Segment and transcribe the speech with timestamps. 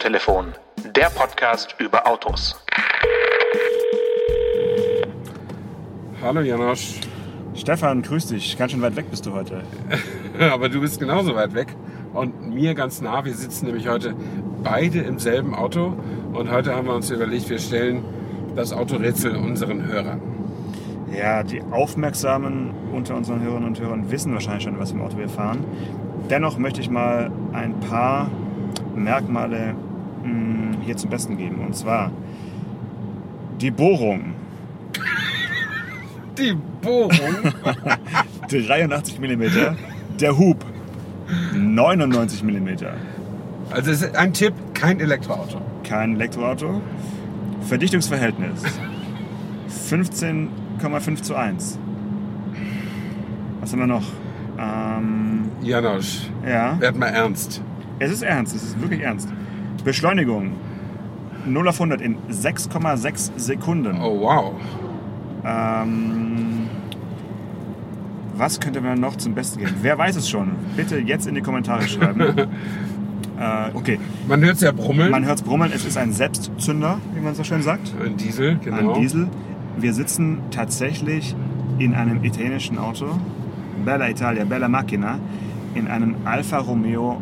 [0.00, 0.54] Autotelefon,
[0.96, 2.58] der Podcast über Autos.
[6.22, 7.00] Hallo Janosch.
[7.54, 8.56] Stefan, grüß dich.
[8.56, 9.62] Ganz schön weit weg bist du heute.
[10.40, 11.76] Aber du bist genauso weit weg
[12.14, 13.26] und mir ganz nah.
[13.26, 14.14] Wir sitzen nämlich heute
[14.62, 15.92] beide im selben Auto
[16.32, 18.02] und heute haben wir uns überlegt, wir stellen
[18.56, 20.22] das Autorätsel unseren Hörern.
[21.14, 25.28] Ja, die Aufmerksamen unter unseren Hörerinnen und Hörern wissen wahrscheinlich schon, was im Auto wir
[25.28, 25.62] fahren.
[26.30, 28.30] Dennoch möchte ich mal ein paar
[28.94, 29.74] Merkmale
[30.90, 31.64] hier zum Besten geben.
[31.64, 32.10] Und zwar
[33.60, 34.34] die Bohrung.
[36.36, 37.12] Die Bohrung.
[38.50, 39.42] 83 mm.
[40.20, 40.64] Der Hub.
[41.54, 42.68] 99 mm.
[43.70, 45.60] Also es ist ein Tipp, kein Elektroauto.
[45.84, 46.80] Kein Elektroauto.
[47.68, 48.64] Verdichtungsverhältnis.
[49.88, 51.78] 15,5 zu 1.
[53.60, 54.06] Was haben wir noch?
[54.58, 56.80] Ähm, Janosch, ja.
[56.80, 57.62] werd mal ernst.
[58.00, 59.28] Es ist ernst, es ist wirklich ernst.
[59.84, 60.52] Beschleunigung
[61.46, 63.98] 0 auf 100 in 6,6 Sekunden.
[64.00, 64.52] Oh wow.
[65.44, 66.68] Ähm,
[68.34, 69.74] was könnte man noch zum Besten geben?
[69.82, 70.52] Wer weiß es schon?
[70.76, 72.20] Bitte jetzt in die Kommentare schreiben.
[73.40, 75.10] äh, okay, Man hört es ja brummeln.
[75.10, 75.72] man hört es brummeln.
[75.74, 77.92] Es ist ein Selbstzünder, wie man so schön sagt.
[78.04, 78.94] ein Diesel, genau.
[78.94, 79.28] Ein Diesel.
[79.78, 81.34] Wir sitzen tatsächlich
[81.78, 83.18] in einem italienischen Auto.
[83.84, 85.18] Bella Italia, Bella Macchina.
[85.74, 87.20] In einem Alfa Romeo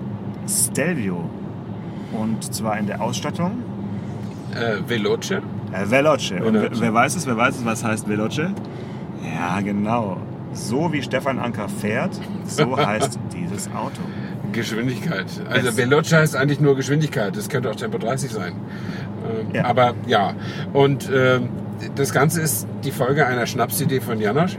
[0.48, 1.28] Stelvio.
[2.12, 3.52] Und zwar in der Ausstattung
[4.58, 5.30] Äh, Veloce.
[5.32, 5.40] Äh,
[5.90, 6.32] Veloce.
[6.44, 8.50] Und wer, wer weiß es, wer weiß es, was heißt Veloce?
[9.34, 10.18] Ja, genau.
[10.52, 12.12] So wie Stefan Anker fährt,
[12.46, 14.00] so heißt dieses Auto.
[14.52, 15.26] Geschwindigkeit.
[15.50, 17.36] Also Es- Veloce heißt eigentlich nur Geschwindigkeit.
[17.36, 18.52] Das könnte auch Tempo 30 sein.
[19.28, 19.64] Ähm, Ja.
[19.66, 20.32] Aber ja.
[20.72, 21.48] Und ähm,
[21.94, 24.56] das Ganze ist die Folge einer Schnapsidee von Janosch,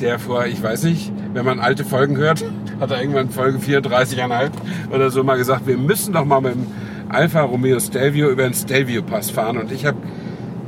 [0.00, 2.44] der vor, ich weiß nicht, wenn man alte Folgen hört,
[2.80, 4.50] hat er irgendwann Folge 34,5
[4.92, 6.66] oder so mal gesagt, wir müssen doch mal mit dem
[7.14, 9.58] Alfa Romeo Stelvio über den Stelvio Pass fahren.
[9.58, 9.98] Und ich habe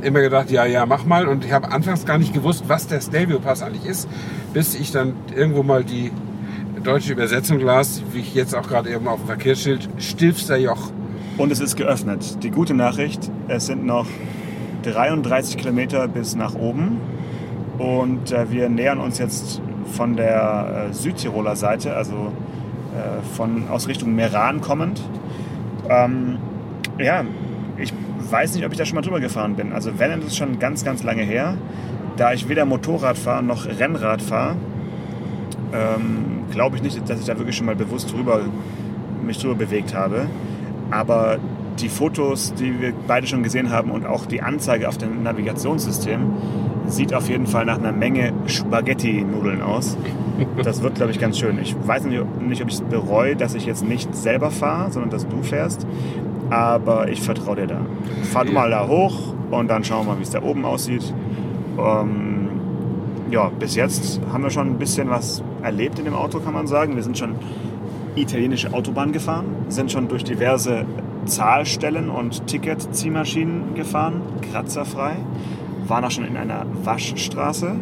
[0.02, 1.26] immer gedacht, ja, ja, mach mal.
[1.26, 4.08] Und ich habe anfangs gar nicht gewusst, was der Stelvio Pass eigentlich ist,
[4.52, 6.12] bis ich dann irgendwo mal die
[6.82, 10.90] deutsche Übersetzung las, wie ich jetzt auch gerade eben auf dem Verkehrsschild, Stilfster Joch.
[11.36, 12.42] Und es ist geöffnet.
[12.42, 14.06] Die gute Nachricht, es sind noch
[14.84, 17.00] 33 Kilometer bis nach oben.
[17.78, 19.60] Und äh, wir nähern uns jetzt
[19.92, 22.32] von der äh, Südtiroler Seite, also
[22.94, 25.02] äh, von, aus Richtung Meran kommend.
[25.88, 26.38] Ähm,
[26.98, 27.24] ja,
[27.78, 27.92] ich
[28.30, 29.72] weiß nicht, ob ich da schon mal drüber gefahren bin.
[29.72, 31.56] Also wenn, ist schon ganz, ganz lange her.
[32.16, 34.56] Da ich weder Motorrad fahre noch Rennrad fahre,
[35.72, 38.40] ähm, glaube ich nicht, dass ich da wirklich schon mal bewusst drüber,
[39.24, 40.26] mich drüber bewegt habe.
[40.90, 41.38] Aber
[41.78, 46.20] die Fotos, die wir beide schon gesehen haben und auch die Anzeige auf dem Navigationssystem
[46.88, 49.96] sieht auf jeden Fall nach einer Menge Spaghetti-Nudeln aus.
[50.62, 51.58] Das wird, glaube ich, ganz schön.
[51.58, 55.26] Ich weiß nicht, ob ich es bereue, dass ich jetzt nicht selber fahre, sondern dass
[55.26, 55.86] du fährst.
[56.50, 57.80] Aber ich vertraue dir da.
[58.32, 61.12] Fahr du mal da hoch und dann schauen wir mal, wie es da oben aussieht.
[61.78, 62.48] Ähm,
[63.30, 66.66] ja, bis jetzt haben wir schon ein bisschen was erlebt in dem Auto, kann man
[66.66, 66.94] sagen.
[66.94, 67.34] Wir sind schon
[68.14, 70.84] italienische Autobahn gefahren, sind schon durch diverse
[71.26, 74.22] Zahlstellen und Ticketziehmaschinen gefahren,
[74.52, 75.16] kratzerfrei,
[75.88, 77.76] waren auch schon in einer Waschstraße,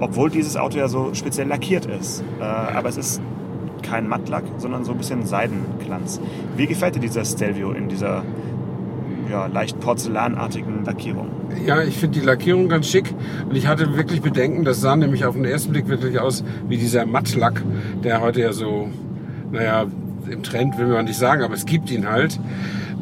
[0.00, 2.22] obwohl dieses Auto ja so speziell lackiert ist.
[2.40, 3.20] Äh, aber es ist
[3.82, 6.20] kein Mattlack, sondern so ein bisschen Seidenglanz.
[6.56, 8.22] Wie gefällt dir dieser Stelvio in dieser
[9.30, 11.28] ja, leicht porzellanartigen Lackierung?
[11.64, 13.14] Ja, ich finde die Lackierung ganz schick
[13.48, 16.76] und ich hatte wirklich Bedenken, das sah nämlich auf den ersten Blick wirklich aus wie
[16.76, 17.62] dieser Mattlack,
[18.02, 18.88] der heute ja so,
[19.52, 19.86] naja,
[20.28, 22.40] im Trend will man nicht sagen, aber es gibt ihn halt.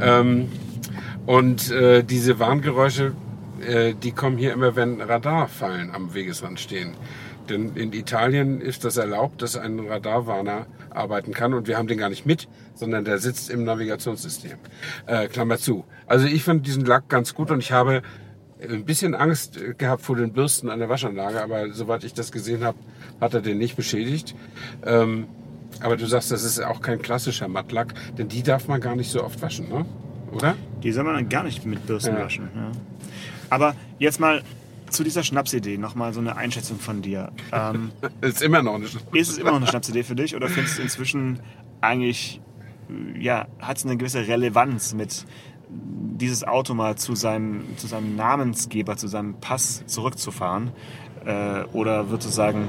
[0.01, 0.49] Ähm,
[1.27, 3.12] und äh, diese Warngeräusche,
[3.67, 6.95] äh, die kommen hier immer, wenn Radarfallen am Wegesrand stehen.
[7.49, 11.99] Denn in Italien ist das erlaubt, dass ein Radarwarner arbeiten kann und wir haben den
[11.99, 14.57] gar nicht mit, sondern der sitzt im Navigationssystem.
[15.07, 15.85] Äh, Klammer zu.
[16.07, 18.03] Also ich fand diesen Lack ganz gut und ich habe
[18.67, 22.65] ein bisschen Angst gehabt vor den Bürsten an der Waschanlage, aber soweit ich das gesehen
[22.65, 22.79] habe,
[23.21, 24.35] hat er den nicht beschädigt.
[24.87, 25.27] Ähm,
[25.81, 29.11] aber du sagst, das ist auch kein klassischer Mattlack, denn die darf man gar nicht
[29.11, 29.85] so oft waschen, ne?
[30.33, 30.55] oder?
[30.83, 32.25] Die soll man dann gar nicht mit Bürsten Ja.
[32.25, 32.49] waschen.
[32.55, 32.71] Ja.
[33.50, 34.43] Aber jetzt mal
[34.91, 37.32] zu dieser Schnapsidee nochmal so eine Einschätzung von dir.
[37.52, 40.79] Ähm, Ist immer noch eine ist es immer noch eine Schnapsidee für dich oder findest
[40.79, 41.41] du inzwischen
[41.81, 42.41] eigentlich,
[43.19, 45.26] ja, hat es eine gewisse Relevanz mit
[45.69, 50.70] dieses Auto mal zu seinem, zu seinem Namensgeber, zu seinem Pass zurückzufahren?
[51.25, 52.69] Äh, oder würdest du sagen,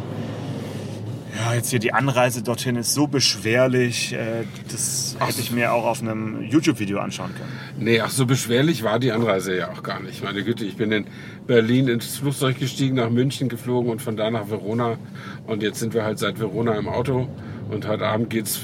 [1.36, 5.86] ja, jetzt hier die Anreise dorthin ist so beschwerlich, äh, das hätte ich mir auch
[5.86, 7.52] auf einem YouTube-Video anschauen können.
[7.78, 10.24] Nee, ach so beschwerlich war die Anreise ja auch gar nicht.
[10.24, 11.06] Meine Güte, ich bin in
[11.48, 14.98] Berlin ins Flugzeug gestiegen, nach München geflogen und von da nach Verona.
[15.46, 17.28] Und jetzt sind wir halt seit Verona im Auto.
[17.70, 18.62] Und heute Abend geht's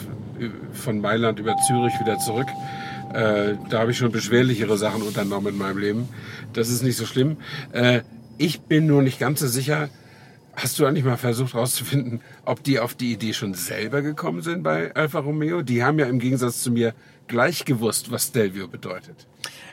[0.73, 2.47] von Mailand über Zürich wieder zurück.
[3.13, 6.09] Äh, da habe ich schon beschwerlichere Sachen unternommen in meinem Leben.
[6.53, 7.37] Das ist nicht so schlimm.
[7.73, 8.01] Äh,
[8.37, 9.89] ich bin nur nicht ganz so sicher.
[10.55, 14.63] Hast du eigentlich mal versucht herauszufinden, ob die auf die Idee schon selber gekommen sind
[14.63, 15.61] bei Alfa Romeo?
[15.61, 16.93] Die haben ja im Gegensatz zu mir
[17.27, 19.27] gleich gewusst, was Stelvio bedeutet.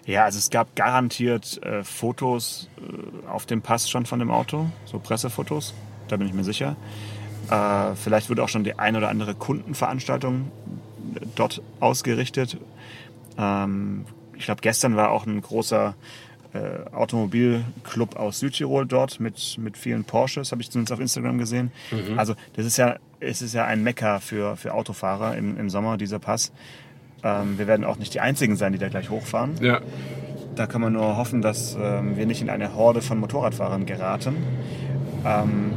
[0.06, 4.70] Ja, also es gab garantiert äh, Fotos äh, auf dem Pass schon von dem Auto,
[4.84, 5.74] so Pressefotos,
[6.06, 6.76] da bin ich mir sicher.
[7.50, 10.50] Äh, vielleicht wurde auch schon die ein oder andere Kundenveranstaltung
[11.34, 12.56] dort ausgerichtet.
[13.36, 15.94] Ähm, ich glaube, gestern war auch ein großer
[16.54, 21.72] äh, Automobilclub aus Südtirol dort mit, mit vielen Porsches, habe ich zumindest auf Instagram gesehen.
[21.90, 22.18] Mhm.
[22.18, 25.96] Also das ist ja, es ist ja ein Mecker für, für Autofahrer im, im Sommer,
[25.96, 26.52] dieser Pass.
[27.22, 29.54] Ähm, wir werden auch nicht die Einzigen sein, die da gleich hochfahren.
[29.60, 29.80] Ja.
[30.54, 34.36] Da kann man nur hoffen, dass ähm, wir nicht in eine Horde von Motorradfahrern geraten.
[35.24, 35.72] Ähm,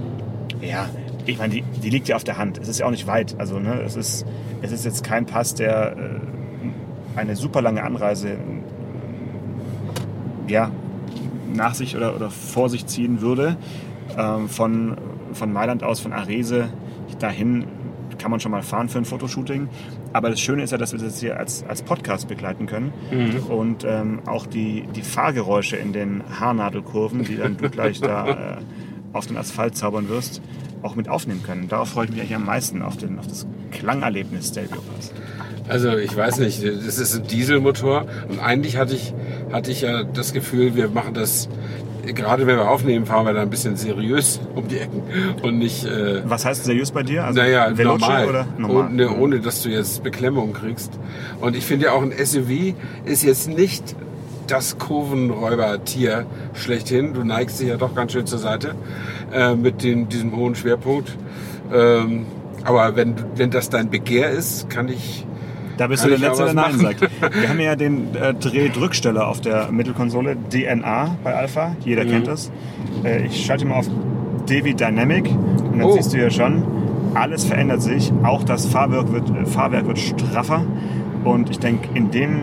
[0.61, 0.89] ja,
[1.25, 2.57] ich meine, die, die liegt ja auf der Hand.
[2.57, 3.35] Es ist ja auch nicht weit.
[3.39, 4.25] Also ne, es, ist,
[4.61, 8.37] es ist jetzt kein Pass, der äh, eine super lange Anreise
[10.51, 10.71] ja,
[11.53, 13.57] nach sich oder, oder vor sich ziehen würde.
[14.17, 14.97] Ähm, von,
[15.33, 16.69] von Mailand aus, von Arese
[17.19, 17.65] dahin
[18.17, 19.67] kann man schon mal fahren für ein Fotoshooting.
[20.13, 22.93] Aber das Schöne ist ja, dass wir das hier als, als Podcast begleiten können
[23.49, 28.27] und ähm, auch die, die Fahrgeräusche in den Haarnadelkurven, die dann du gleich da
[28.57, 28.57] äh,
[29.13, 30.41] auf den Asphalt zaubern wirst,
[30.83, 31.67] auch mit aufnehmen können.
[31.67, 35.13] Darauf freue ich mich eigentlich am meisten, auf, den, auf das Klangerlebnis Stelvio Pass.
[35.67, 39.13] Also ich weiß nicht, das ist ein Dieselmotor und eigentlich hatte ich,
[39.51, 41.47] hatte ich ja das Gefühl, wir machen das,
[42.05, 45.03] gerade wenn wir aufnehmen, fahren wir da ein bisschen seriös um die Ecken
[45.43, 47.25] und nicht, äh, Was heißt seriös bei dir?
[47.25, 48.87] Also naja, Veloce normal, oder normal?
[48.87, 50.91] Ohne, ohne dass du jetzt Beklemmung kriegst.
[51.39, 52.73] Und ich finde ja auch ein SUV
[53.05, 53.95] ist jetzt nicht
[54.47, 57.13] das Kurvenräubertier schlechthin.
[57.13, 58.75] Du neigst dich ja doch ganz schön zur Seite
[59.33, 61.15] äh, mit den, diesem hohen Schwerpunkt.
[61.73, 62.25] Ähm,
[62.63, 65.25] aber wenn, wenn das dein Begehr ist, kann ich
[65.81, 66.79] Da bist Kann du der Letzte, der Nein machen.
[66.99, 67.01] sagt.
[67.41, 71.75] Wir haben ja den äh, Drehdrücksteller auf der Mittelkonsole, DNA bei Alpha.
[71.83, 72.09] Jeder Mhm.
[72.11, 72.51] kennt das.
[73.03, 73.87] Äh, ich schalte mal auf
[74.47, 75.93] Devi Dynamic und dann Oh.
[75.93, 76.61] siehst du ja schon,
[77.15, 78.13] alles verändert sich.
[78.21, 80.63] Auch das Fahrwerk wird, äh, Fahrwerk wird straffer.
[81.23, 82.41] Und ich denke, in, dem,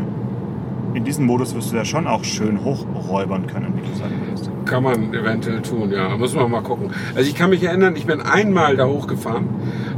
[0.95, 4.51] in diesem Modus wirst du ja schon auch schön hochräubern können, wie du sagen würdest.
[4.65, 6.17] Kann man eventuell tun, ja.
[6.17, 6.91] Muss man mal gucken.
[7.15, 9.47] Also ich kann mich erinnern, ich bin einmal da hochgefahren.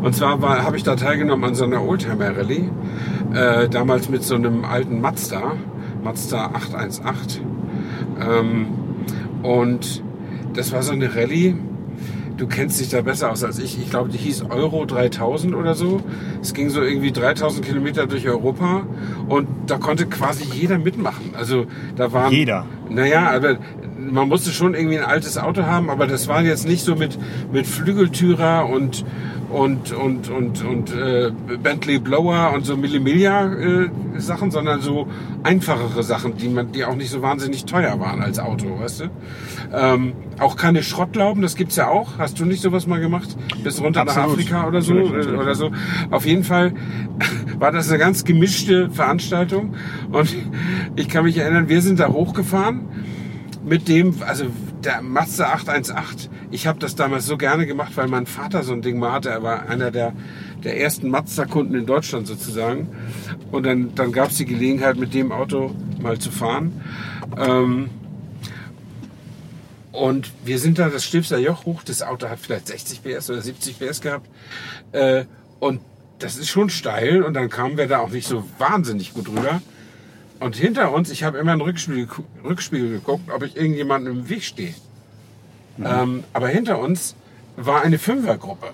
[0.02, 2.69] Und zwar war- habe ich da teilgenommen an so einer Oldtimer-Rallye.
[3.35, 5.53] Äh, damals mit so einem alten Mazda.
[6.03, 7.43] Mazda 818.
[8.21, 8.67] Ähm,
[9.43, 10.03] und
[10.55, 11.55] das war so eine Rallye.
[12.37, 13.79] Du kennst dich da besser aus als ich.
[13.79, 16.00] Ich glaube, die hieß Euro 3000 oder so.
[16.41, 18.87] Es ging so irgendwie 3000 Kilometer durch Europa.
[19.29, 21.35] Und da konnte quasi jeder mitmachen.
[21.35, 21.67] Also
[21.97, 22.33] da waren...
[22.33, 22.65] Jeder?
[22.88, 23.59] Naja, aber
[23.99, 27.19] man musste schon irgendwie ein altes Auto haben, aber das waren jetzt nicht so mit,
[27.53, 29.05] mit Flügeltürer und,
[29.50, 31.32] und, und, und, und äh,
[31.62, 35.08] Bentley Blower und so Millimilia äh, Sachen, sondern so
[35.43, 39.05] einfachere Sachen, die man, die auch nicht so wahnsinnig teuer waren als Auto, weißt du?
[39.73, 42.19] Ähm, auch keine Schrottlauben, das gibt's ja auch.
[42.19, 43.37] Hast du nicht sowas mal gemacht?
[43.62, 44.38] Bis runter nach Absolut.
[44.38, 44.94] Afrika oder so?
[44.94, 45.29] Natürlich.
[45.29, 45.70] Oder so.
[46.11, 46.73] Auf jeden Fall
[47.58, 49.75] war das eine ganz gemischte Veranstaltung.
[50.12, 50.35] Und
[50.97, 52.82] ich kann mich erinnern, wir sind da hochgefahren
[53.64, 54.47] mit dem, also
[54.85, 56.31] der Mazda 818.
[56.50, 59.31] Ich habe das damals so gerne gemacht, weil mein Vater so ein Ding mal hatte.
[59.31, 60.12] Er war einer der,
[60.65, 62.88] der ersten Mazda-Kunden in Deutschland sozusagen.
[63.50, 66.81] Und dann, dann gab es die Gelegenheit, mit dem Auto mal zu fahren.
[67.37, 67.90] Ähm,
[69.93, 71.83] und wir sind da das Stilfser Joch hoch.
[71.83, 74.28] Das Auto hat vielleicht 60 PS oder 70 PS gehabt.
[74.93, 75.25] Äh,
[75.59, 75.81] und
[76.19, 77.23] das ist schon steil.
[77.23, 79.61] Und dann kamen wir da auch nicht so wahnsinnig gut rüber.
[80.40, 82.09] Und hinter uns, ich habe immer in den Rückspiegel,
[82.44, 84.75] Rückspiegel geguckt, ob ich irgendjemandem im Weg stehe.
[85.85, 87.14] Ähm, aber hinter uns
[87.56, 88.68] war eine Fünfergruppe.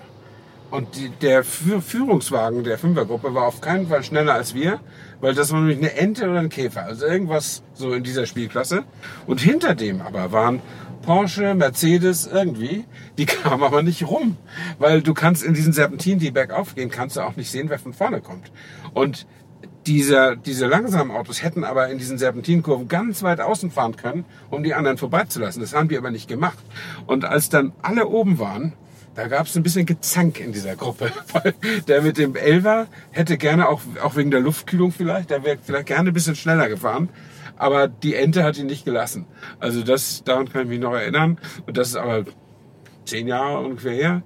[0.71, 4.79] Und die, der Fü- Führungswagen der Fünfergruppe war auf keinen Fall schneller als wir,
[5.21, 6.83] weil das war nämlich eine Ente oder ein Käfer.
[6.83, 8.83] Also irgendwas so in dieser Spielklasse.
[9.27, 10.61] Und hinter dem aber waren
[11.03, 12.83] Porsche, Mercedes, irgendwie.
[13.17, 14.35] Die kamen aber nicht rum.
[14.79, 17.79] Weil du kannst in diesen Serpentinen, die bergauf gehen, kannst du auch nicht sehen, wer
[17.79, 18.51] von vorne kommt.
[18.93, 19.25] Und
[19.85, 24.63] dieser, diese langsamen Autos hätten aber in diesen Serpentinkurven ganz weit außen fahren können, um
[24.63, 25.61] die anderen vorbeizulassen.
[25.61, 26.59] Das haben die aber nicht gemacht.
[27.05, 28.73] Und als dann alle oben waren,
[29.15, 31.11] da gab es ein bisschen Gezank in dieser Gruppe.
[31.33, 31.53] Weil
[31.87, 35.87] der mit dem Elver hätte gerne auch, auch wegen der Luftkühlung vielleicht, der wäre vielleicht
[35.87, 37.09] gerne ein bisschen schneller gefahren.
[37.55, 39.25] Aber die Ente hat ihn nicht gelassen.
[39.59, 41.39] Also das, daran kann ich mich noch erinnern.
[41.65, 42.25] Und das ist aber
[43.07, 44.21] zehn Jahre ungefähr her.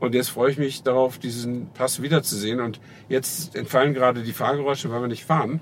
[0.00, 2.60] Und jetzt freue ich mich darauf, diesen Pass wiederzusehen.
[2.60, 5.60] Und jetzt entfallen gerade die Fahrgeräusche, weil wir nicht fahren.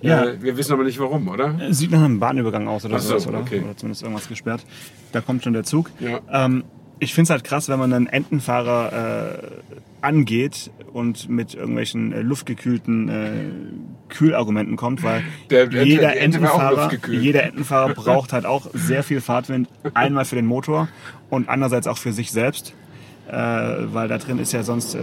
[0.00, 0.24] Ja.
[0.24, 1.54] Äh, wir wissen aber nicht warum, oder?
[1.70, 3.40] Sieht nach einem Bahnübergang aus oder so, sowas, oder?
[3.40, 3.62] okay.
[3.64, 4.64] Oder zumindest irgendwas gesperrt.
[5.12, 5.90] Da kommt schon der Zug.
[6.00, 6.20] Ja.
[6.30, 6.64] Ähm,
[7.00, 12.20] ich finde es halt krass, wenn man einen Entenfahrer äh, angeht und mit irgendwelchen äh,
[12.20, 13.30] luftgekühlten äh,
[14.08, 19.20] Kühlargumenten kommt, weil Der- der- jeder, auch Entenfahrer, jeder Entenfahrer braucht halt auch sehr viel
[19.20, 19.68] Fahrtwind.
[19.94, 20.88] Einmal für den Motor
[21.30, 22.74] und andererseits auch für sich selbst,
[23.28, 25.00] äh, weil da drin ist ja sonst äh,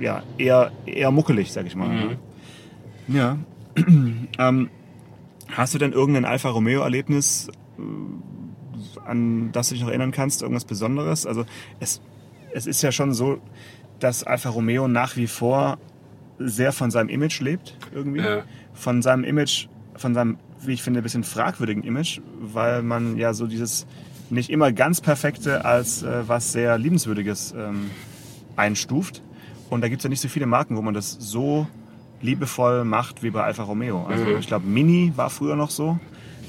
[0.00, 1.88] ja, eher, eher muckelig, sag ich mal.
[1.88, 2.16] Mhm.
[3.14, 3.36] Ja.
[4.38, 4.70] ähm,
[5.50, 7.82] hast du denn irgendein Alfa Romeo-Erlebnis, äh,
[9.08, 10.42] an das du dich noch erinnern kannst?
[10.42, 11.26] Irgendwas Besonderes?
[11.26, 11.44] Also
[11.80, 12.00] es,
[12.52, 13.38] es ist ja schon so,
[13.98, 15.78] dass Alfa Romeo nach wie vor
[16.38, 18.20] sehr von seinem Image lebt, irgendwie.
[18.20, 18.42] Ja.
[18.74, 19.66] Von seinem Image,
[19.96, 23.86] von seinem, wie ich finde, ein bisschen fragwürdigen Image, weil man ja so dieses
[24.30, 27.90] nicht immer ganz perfekte als äh, was sehr liebenswürdiges ähm,
[28.56, 29.22] einstuft.
[29.70, 31.66] Und da gibt es ja nicht so viele Marken, wo man das so
[32.20, 34.04] liebevoll macht wie bei Alfa Romeo.
[34.06, 34.36] Also Mhm.
[34.38, 35.98] ich glaube, Mini war früher noch so,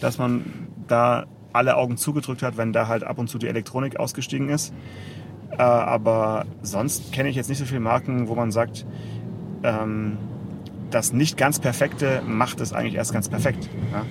[0.02, 0.44] dass man
[0.88, 4.74] da alle Augen zugedrückt hat, wenn da halt ab und zu die Elektronik ausgestiegen ist.
[5.52, 8.86] Äh, aber sonst kenne ich jetzt nicht so viele Marken, wo man sagt,
[9.64, 10.18] ähm,
[10.92, 13.70] das nicht ganz Perfekte macht es eigentlich erst ganz perfekt.
[13.92, 14.06] Ja?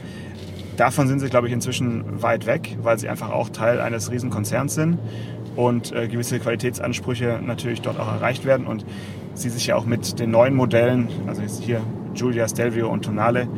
[0.77, 4.75] Davon sind sie, glaube ich, inzwischen weit weg, weil sie einfach auch Teil eines Riesenkonzerns
[4.75, 4.99] sind
[5.57, 8.85] und äh, gewisse Qualitätsansprüche natürlich dort auch erreicht werden und
[9.35, 11.81] sie sich ja auch mit den neuen Modellen, also jetzt hier
[12.15, 13.49] Giulia, Stelvio und Tonale,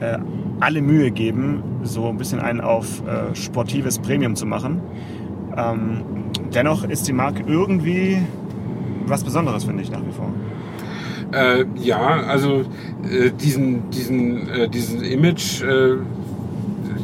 [0.00, 0.18] äh,
[0.60, 4.80] alle Mühe geben, so ein bisschen einen auf äh, sportives Premium zu machen.
[5.56, 6.02] Ähm,
[6.52, 8.18] dennoch ist die Marke irgendwie
[9.06, 10.32] was Besonderes, finde ich nach wie vor.
[11.34, 12.60] Äh, ja, also
[13.10, 15.96] äh, diesen, diesen, äh, diesen Image, äh,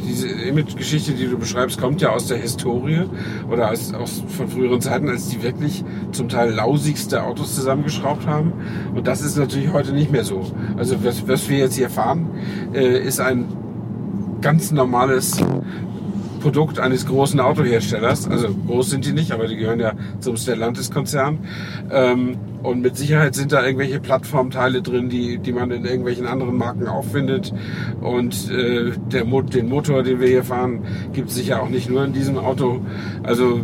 [0.06, 3.06] diese Image-Geschichte, die du beschreibst, kommt ja aus der Historie
[3.50, 8.52] oder aus, aus, von früheren Zeiten, als die wirklich zum Teil lausigste Autos zusammengeschraubt haben.
[8.94, 10.44] Und das ist natürlich heute nicht mehr so.
[10.76, 12.28] Also was, was wir jetzt hier fahren,
[12.72, 13.46] äh, ist ein
[14.40, 15.42] ganz normales
[16.40, 18.28] Produkt eines großen Autoherstellers.
[18.28, 21.38] Also groß sind die nicht, aber die gehören ja zum Stellantis-Konzern.
[21.90, 26.56] Ähm, und mit Sicherheit sind da irgendwelche Plattformteile drin, die, die man in irgendwelchen anderen
[26.56, 27.52] Marken auch findet.
[28.00, 30.80] Und äh, der den Motor, den wir hier fahren,
[31.12, 32.80] gibt es sicher auch nicht nur in diesem Auto.
[33.23, 33.61] Also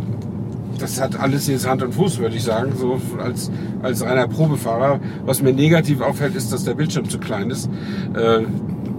[0.79, 4.99] das hat alles jetzt Hand und Fuß, würde ich sagen, so als, als reiner Probefahrer.
[5.25, 7.69] Was mir negativ auffällt, ist, dass der Bildschirm zu klein ist.
[8.13, 8.41] Äh,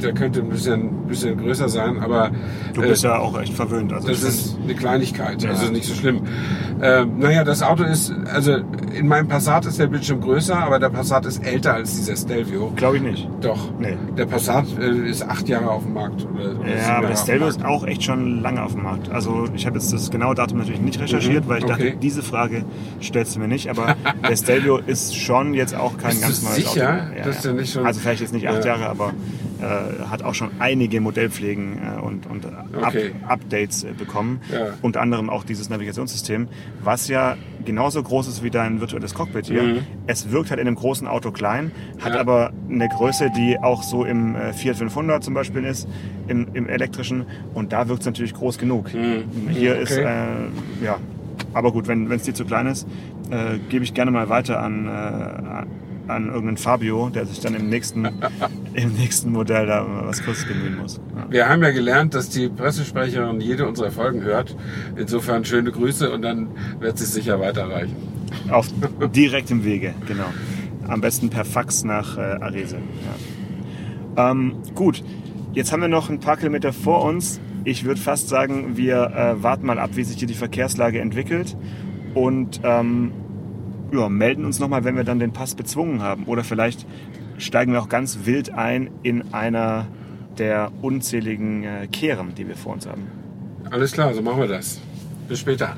[0.02, 2.30] der könnte ein bisschen, bisschen größer sein, aber
[2.74, 3.92] Du äh, bist ja auch echt verwöhnt.
[3.92, 5.50] Also das ist eine Kleinigkeit, Ja.
[5.50, 6.22] also nicht so schlimm.
[6.80, 8.56] Ähm, naja, das Auto ist, also
[8.94, 12.72] in meinem Passat ist der Bildschirm größer, aber der Passat ist älter als dieser Stelvio.
[12.76, 13.28] glaube ich nicht.
[13.40, 13.58] Doch.
[13.78, 13.96] Nee.
[14.16, 16.26] Der Passat äh, ist acht Jahre auf dem Markt.
[16.34, 19.10] Oder, oder Ja, aber der Stelvio ist auch echt schon lange auf dem Markt.
[19.10, 21.72] Also ich habe jetzt das genaue Datum natürlich nicht recherchiert, Mhm, weil ich okay.
[21.90, 22.64] dachte, diese Frage
[23.02, 23.68] stellst du mir nicht.
[23.70, 23.96] Aber
[24.28, 27.24] der Stelvio ist schon jetzt auch kein Bist ganz neues sicher, Auto.
[27.28, 28.76] dass der nicht schon- Also vielleicht jetzt nicht acht Ja.
[28.76, 29.12] Jahre, aber
[29.60, 33.10] äh, hat auch schon einige Modellpflegen äh, und, und Up Okay.
[33.26, 34.40] Updates äh, bekommen.
[34.52, 34.74] Ja.
[34.82, 36.48] Unter anderem auch dieses Navigationssystem,
[36.82, 39.62] was ja genauso groß ist wie dein virtuelles Cockpit hier.
[39.62, 39.78] Mhm.
[40.06, 42.20] Es wirkt halt in einem großen Auto klein, hat Ja.
[42.20, 45.88] aber eine Größe, die auch so im äh, Fiat 500 zum Beispiel ist,
[46.28, 47.26] im, im elektrischen.
[47.54, 48.92] Und da wirkt es natürlich groß genug.
[48.94, 49.48] Mhm.
[49.50, 49.82] Hier Okay.
[49.82, 50.98] ist, äh, ja,
[51.52, 52.86] aber gut, wenn es dir zu klein ist,
[53.30, 55.66] äh, gebe ich gerne mal weiter an, äh,
[56.08, 58.04] an irgendeinen Fabio, der sich dann im nächsten,
[58.74, 61.00] im nächsten Modell da was Kurzes bemühen muss.
[61.14, 61.26] Ja.
[61.30, 64.56] Wir haben ja gelernt, dass die Pressesprecherin jede unserer Folgen hört.
[64.96, 66.48] Insofern schöne Grüße und dann
[66.80, 67.96] wird sie sicher weiterreichen.
[68.50, 68.68] Auf
[69.14, 70.26] direktem Wege, genau.
[70.86, 72.78] Am besten per Fax nach äh, Arese.
[74.16, 74.30] Ja.
[74.30, 75.04] Ähm, gut,
[75.52, 77.40] jetzt haben wir noch ein paar Kilometer vor uns.
[77.64, 81.56] Ich würde fast sagen, wir äh, warten mal ab, wie sich hier die Verkehrslage entwickelt
[82.14, 83.12] und ähm,
[83.92, 86.24] ja, melden uns nochmal, wenn wir dann den Pass bezwungen haben.
[86.24, 86.86] Oder vielleicht
[87.38, 89.86] steigen wir auch ganz wild ein in einer
[90.38, 93.06] der unzähligen äh, Kehren, die wir vor uns haben.
[93.70, 94.80] Alles klar, so machen wir das.
[95.28, 95.76] Bis später.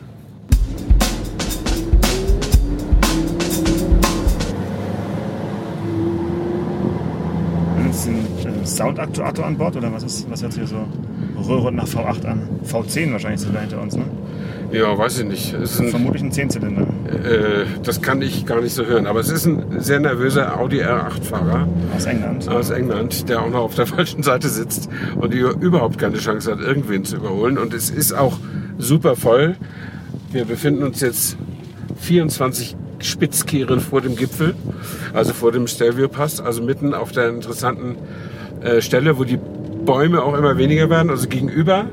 [8.76, 12.48] Soundaktuator an Bord oder was ist, was hört sich hier so Röhre nach V8 an?
[12.70, 14.04] V10 wahrscheinlich sogar hinter uns, ne?
[14.72, 15.52] Ja, weiß ich nicht.
[15.54, 16.82] Es ist ein, Vermutlich ein Zehnzylinder.
[17.08, 19.06] äh, das kann ich gar nicht so hören.
[19.06, 22.48] Aber es ist ein sehr nervöser Audi R8-Fahrer Aus England.
[22.48, 26.52] aus England, der auch noch auf der falschen Seite sitzt und die überhaupt keine Chance
[26.52, 27.58] hat, irgendwen zu überholen.
[27.58, 28.38] Und es ist auch
[28.78, 29.56] super voll.
[30.30, 31.36] Wir befinden uns jetzt
[32.00, 34.54] 24 Spitzkehren vor dem Gipfel,
[35.14, 37.96] also vor dem Stelvio Pass, also mitten auf der interessanten
[38.62, 39.38] äh, Stelle, wo die
[39.84, 41.86] Bäume auch immer weniger werden, also gegenüber.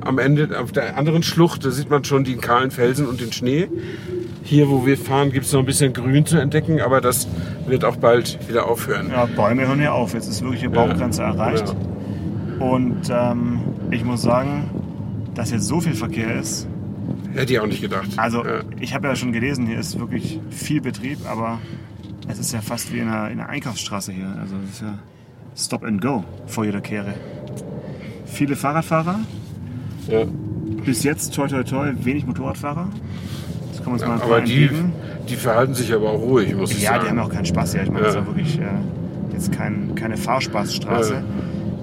[0.00, 3.32] Am Ende, auf der anderen Schlucht, da sieht man schon die kahlen Felsen und den
[3.32, 3.68] Schnee.
[4.42, 7.28] Hier, wo wir fahren, gibt es noch ein bisschen Grün zu entdecken, aber das
[7.66, 9.10] wird auch bald wieder aufhören.
[9.10, 10.14] Ja, Bäume hören ja auf.
[10.14, 11.74] Jetzt ist wirklich die Baumgrenze erreicht.
[12.58, 13.60] Und ähm,
[13.90, 14.70] ich muss sagen,
[15.34, 16.66] dass jetzt so viel Verkehr ist.
[17.34, 18.08] Hätte ich auch nicht gedacht.
[18.16, 18.60] Also Ja.
[18.80, 21.58] ich habe ja schon gelesen, hier ist wirklich viel Betrieb, aber
[22.26, 24.34] es ist ja fast wie in einer, in einer Einkaufsstraße hier.
[24.40, 24.98] Also es ist ja
[25.58, 27.14] Stop and Go vor jeder Kehre.
[28.26, 29.20] Viele Fahrradfahrer,
[30.06, 30.24] Ja.
[30.84, 32.88] bis jetzt toi toi toi wenig Motorradfahrer.
[33.70, 34.70] Das kann man uns mal Aber die,
[35.28, 37.04] die verhalten sich aber auch ruhig, muss ich Ja, sagen.
[37.04, 37.82] die haben auch keinen Spaß hier.
[37.82, 38.20] Ich meine, das Ja.
[38.20, 38.64] ist auch wirklich äh,
[39.32, 41.14] jetzt kein, keine Fahrspaßstraße.
[41.14, 41.22] Ja.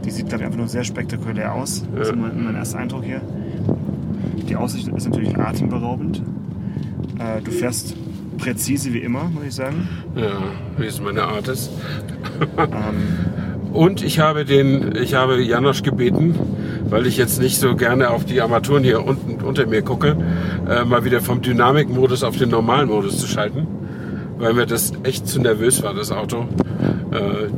[0.05, 1.83] Die sieht, glaube ich, einfach nur sehr spektakulär aus.
[1.95, 2.21] Das ist Ja.
[2.21, 3.21] mein, mein erster Eindruck hier.
[4.47, 6.21] Die Aussicht ist natürlich atemberaubend.
[7.19, 7.95] Äh, du fährst
[8.37, 9.87] präzise wie immer, muss ich sagen.
[10.15, 10.31] Ja,
[10.77, 11.71] wie es meine Art ist.
[12.57, 16.35] Ähm, Und ich habe den, ich habe Janosch gebeten,
[16.89, 20.15] weil ich jetzt nicht so gerne auf die Armaturen hier unten unter mir gucke,
[20.69, 23.67] äh, mal wieder vom Dynamikmodus auf den normalen Modus zu schalten,
[24.37, 26.45] weil mir das echt zu nervös war, das Auto.
[27.11, 27.49] Äh,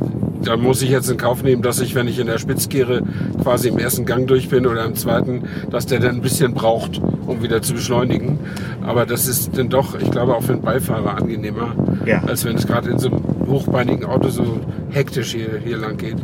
[0.42, 3.02] da muss ich jetzt in Kauf nehmen, dass ich, wenn ich in der Spitzkehre
[3.42, 7.00] quasi im ersten Gang durch bin oder im zweiten, dass der dann ein bisschen braucht,
[7.26, 8.38] um wieder zu beschleunigen.
[8.84, 11.74] Aber das ist dann doch, ich glaube, auch für den Beifahrer angenehmer,
[12.06, 12.22] Ja.
[12.26, 14.60] als wenn es gerade in so einem hochbeinigen Auto so
[14.90, 16.16] hektisch hier, hier lang geht.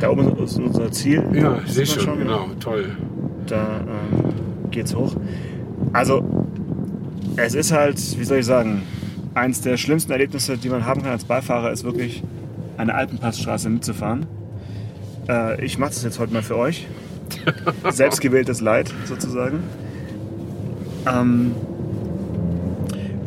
[0.00, 1.24] da oben ist unser Ziel.
[1.34, 2.96] Ja, ich sehe man schon, genau, toll.
[3.46, 5.16] Da ähm, geht's hoch.
[5.92, 6.46] Also,
[7.36, 8.82] es ist halt, wie soll ich sagen,
[9.34, 12.22] eins der schlimmsten Erlebnisse, die man haben kann als Beifahrer, ist wirklich
[12.76, 14.26] eine Alpenpassstraße mitzufahren.
[15.28, 16.86] Äh, ich mache das jetzt heute mal für euch.
[17.90, 19.60] Selbstgewähltes Leid sozusagen.
[21.06, 21.52] Ähm,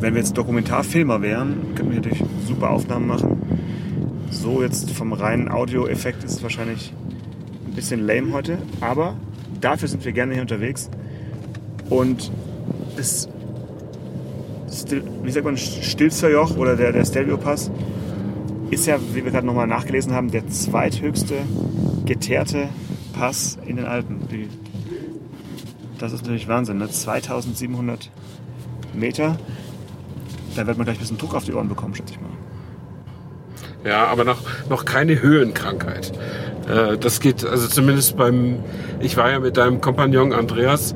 [0.00, 3.55] wenn wir jetzt Dokumentarfilmer wären, könnten wir natürlich super Aufnahmen machen.
[4.30, 6.92] So jetzt vom reinen Audioeffekt ist es wahrscheinlich
[7.66, 9.16] ein bisschen lame heute, aber
[9.60, 10.90] dafür sind wir gerne hier unterwegs.
[11.90, 12.30] Und
[12.96, 13.28] das,
[14.70, 17.70] Stil- wie sagt man, Stilzerjoch oder der, der Stelvio Pass
[18.70, 21.34] ist ja, wie wir gerade nochmal nachgelesen haben, der zweithöchste
[22.04, 22.68] geteerte
[23.12, 24.26] Pass in den Alpen.
[24.30, 24.48] Die,
[25.98, 26.90] das ist natürlich Wahnsinn, ne?
[26.90, 28.10] 2700
[28.92, 29.38] Meter.
[30.56, 32.30] Da wird man gleich ein bisschen Druck auf die Ohren bekommen, schätze ich mal.
[33.86, 34.38] Ja, aber noch,
[34.68, 36.12] noch keine Höhenkrankheit.
[36.68, 38.56] Äh, das geht, also zumindest beim,
[39.00, 40.94] ich war ja mit deinem Kompagnon Andreas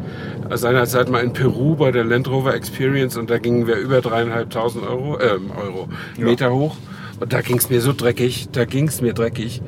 [0.53, 4.85] seinerzeit mal in Peru bei der Land Rover Experience und da gingen wir über dreieinhalbtausend
[4.85, 5.89] Euro, äh, Euro,
[6.19, 6.25] Ja.
[6.25, 6.77] Meter hoch
[7.21, 9.63] und da ging es mir so dreckig, da ging es mir dreckig.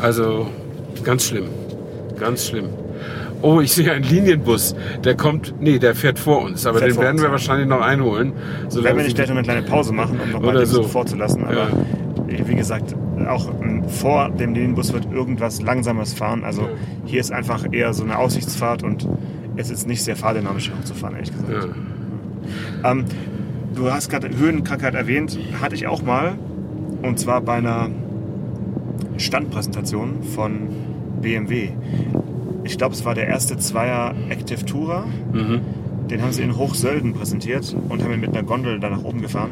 [0.00, 0.48] Also
[1.04, 1.48] ganz schlimm,
[2.18, 2.70] ganz schlimm.
[3.42, 4.74] Oh, ich sehe einen Linienbus.
[5.04, 7.80] Der kommt, nee, der fährt vor uns, aber Fährt den werden uns, wir wahrscheinlich noch
[7.82, 8.32] einholen.
[8.72, 10.82] Werden wir nicht gleich noch eine kleine Pause machen, um nochmal bisschen so.
[10.84, 11.44] vorzulassen.
[11.44, 11.68] Aber Ja.
[12.46, 12.94] Wie gesagt,
[13.28, 16.44] auch ähm, vor dem Linienbus wird irgendwas Langsames fahren.
[16.44, 16.68] Also Ja.
[17.06, 19.08] hier ist einfach eher so eine Aussichtsfahrt und
[19.56, 21.68] es ist nicht sehr fahrdynamisch hochzufahren, ehrlich gesagt.
[22.84, 22.90] Ja.
[22.92, 23.04] Ähm,
[23.74, 26.38] du hast gerade Höhenkrankheit erwähnt, hatte ich auch mal.
[27.02, 27.88] Und zwar bei einer
[29.16, 30.68] Standpräsentation von
[31.20, 31.70] BMW.
[32.64, 35.04] Ich glaube, es war der erste Zweier Active Tourer.
[35.32, 35.60] Mhm.
[36.08, 39.20] Den haben sie in Hochsölden präsentiert und haben ihn mit einer Gondel da nach oben
[39.20, 39.50] gefahren.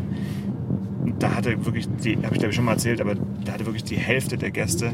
[1.19, 3.85] Da hatte wirklich, die habe ich glaube ich schon mal erzählt, aber da hatte wirklich
[3.85, 4.93] die Hälfte der Gäste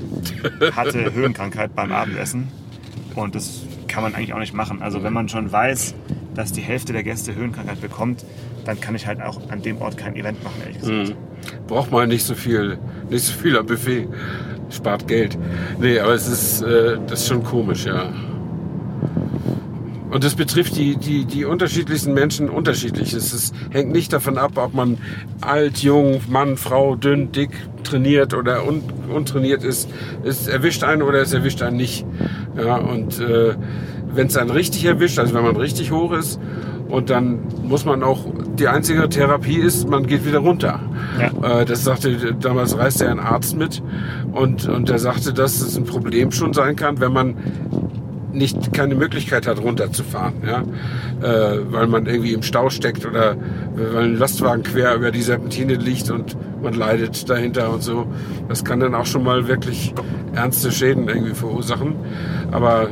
[0.74, 2.48] hatte Höhenkrankheit beim Abendessen.
[3.14, 4.82] Und das kann man eigentlich auch nicht machen.
[4.82, 5.94] Also wenn man schon weiß,
[6.34, 8.24] dass die Hälfte der Gäste Höhenkrankheit bekommt,
[8.64, 11.08] dann kann ich halt auch an dem Ort kein Event machen, ehrlich gesagt.
[11.10, 11.66] Mhm.
[11.66, 12.78] Braucht man nicht so viel,
[13.10, 14.08] nicht so viel am Buffet.
[14.70, 15.36] Spart Geld.
[15.78, 18.10] Nee, aber es ist, äh, das ist schon komisch, ja.
[20.12, 23.14] Und das betrifft die, die, die unterschiedlichsten Menschen unterschiedlich.
[23.14, 24.98] Es ist, hängt nicht davon ab, ob man
[25.40, 27.50] alt, jung, Mann, Frau, dünn, dick,
[27.82, 29.88] trainiert oder un, untrainiert ist.
[30.22, 32.04] Es erwischt einen oder es erwischt einen nicht.
[32.56, 33.54] Ja, und äh,
[34.14, 36.38] wenn es einen richtig erwischt, also wenn man richtig hoch ist,
[36.92, 38.26] und dann muss man auch,
[38.58, 40.78] die einzige Therapie ist, man geht wieder runter.
[41.18, 41.60] Ja.
[41.60, 43.82] Äh, das sagte, damals reiste ein Arzt mit
[44.32, 47.36] und, und der sagte, dass es ein Problem schon sein kann, wenn man
[48.32, 50.62] nicht keine Möglichkeit hat, runterzufahren, ja,
[51.22, 53.36] äh, weil man irgendwie im Stau steckt oder
[53.74, 58.06] weil ein Lastwagen quer über die Serpentine liegt und man leidet dahinter und so.
[58.48, 59.94] Das kann dann auch schon mal wirklich
[60.34, 61.94] ernste Schäden irgendwie verursachen.
[62.50, 62.88] Aber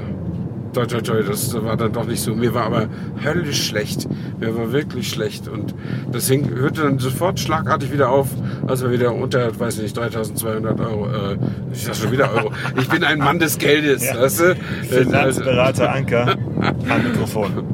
[0.72, 2.34] toi, toi, toi, das war dann doch nicht so.
[2.34, 2.88] Mir war aber
[3.24, 4.08] höllisch schlecht.
[4.38, 5.48] Mir war wirklich schlecht.
[5.48, 5.74] Und
[6.12, 8.28] das hing, hörte dann sofort schlagartig wieder auf,
[8.66, 11.36] als wir wieder unter, weiß ich nicht, 3200 Euro, äh,
[11.72, 12.52] ich sag schon wieder Euro.
[12.78, 14.20] Ich bin ein Mann des Geldes, Ja.
[14.20, 14.56] weißt du?
[14.88, 16.36] Finanzberater Anker
[16.88, 17.64] am Mikrofon.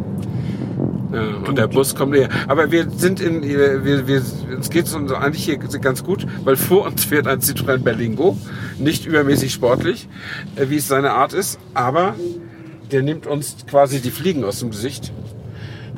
[1.12, 2.28] Ja, und der Bus kommt näher.
[2.48, 4.22] Aber wir sind in, wir, wir,
[4.54, 8.36] uns geht es uns eigentlich hier ganz gut, weil vor uns fährt ein Citroën Berlingo.
[8.78, 10.08] Nicht übermäßig sportlich,
[10.56, 12.14] äh, wie es seine Art ist, aber
[12.90, 15.12] der nimmt uns quasi die Fliegen aus dem Gesicht.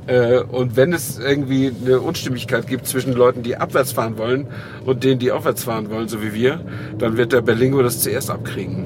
[0.06, 4.46] Äh, Und wenn es irgendwie eine Unstimmigkeit gibt zwischen Leuten, die abwärts fahren wollen
[4.86, 6.64] und denen, die aufwärts fahren wollen, so wie wir,
[6.98, 8.84] dann wird der Berlingo das zuerst abkriegen.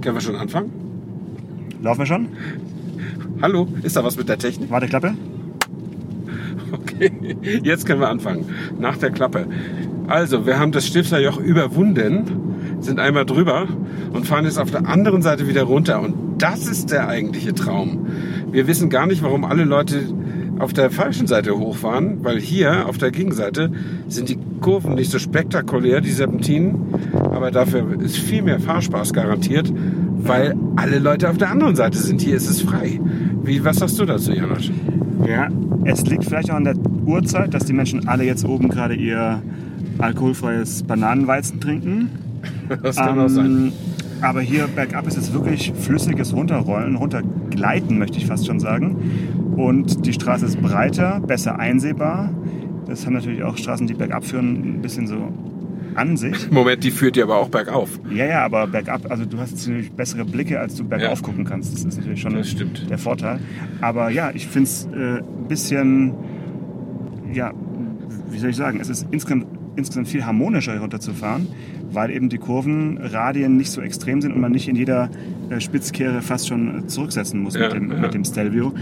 [0.00, 0.70] Können wir schon anfangen?
[1.82, 2.28] Laufen wir schon?
[3.42, 4.70] Hallo, ist da was mit der Technik?
[4.70, 5.14] Warte, Klappe.
[6.72, 7.10] Okay,
[7.62, 8.46] jetzt können wir anfangen.
[8.78, 9.46] Nach der Klappe.
[10.06, 12.43] Also, wir haben das Stifterjoch überwunden,
[12.84, 13.66] sind einmal drüber
[14.12, 16.00] und fahren jetzt auf der anderen Seite wieder runter.
[16.00, 18.06] Und das ist der eigentliche Traum.
[18.50, 20.00] Wir wissen gar nicht, warum alle Leute
[20.58, 23.72] auf der falschen Seite hochfahren, weil hier auf der Gegenseite
[24.08, 29.72] sind die Kurven nicht so spektakulär, die Serpentinen, aber dafür ist viel mehr Fahrspaß garantiert,
[30.16, 32.20] weil alle Leute auf der anderen Seite sind.
[32.20, 33.00] Hier ist es frei.
[33.42, 34.70] Wie, was sagst du dazu, Janosch?
[35.28, 35.48] Ja,
[35.84, 39.42] es liegt vielleicht auch an der Uhrzeit, dass die Menschen alle jetzt oben gerade ihr
[39.98, 42.10] alkoholfreies Bananenweizen trinken.
[42.82, 43.46] Das kann auch sein.
[43.46, 43.72] Ähm,
[44.20, 48.96] Aber hier bergab ist jetzt wirklich flüssiges Runterrollen, runtergleiten, möchte ich fast schon sagen.
[49.56, 52.30] Und die Straße ist breiter, besser einsehbar.
[52.86, 55.32] Das haben natürlich auch Straßen, die bergab führen, ein bisschen so
[55.94, 56.50] an sich.
[56.50, 58.00] Moment, die führt dir aber auch bergauf.
[58.10, 61.24] Ja, ja, aber bergab, also du hast natürlich bessere Blicke, als du bergauf Ja.
[61.24, 61.72] gucken kannst.
[61.72, 62.34] Das ist natürlich schon
[62.90, 63.38] der Vorteil.
[63.80, 66.14] Aber ja, ich finde es äh, ein bisschen,
[67.32, 67.52] ja,
[68.30, 71.46] wie soll ich sagen, es ist insgesamt, insgesamt viel harmonischer runterzufahren,
[71.92, 75.10] weil eben die Kurvenradien nicht so extrem sind und man nicht in jeder
[75.50, 77.98] äh, Spitzkehre fast schon äh, zurücksetzen muss Ja, mit, dem, ja.
[77.98, 78.74] mit dem Stelvio.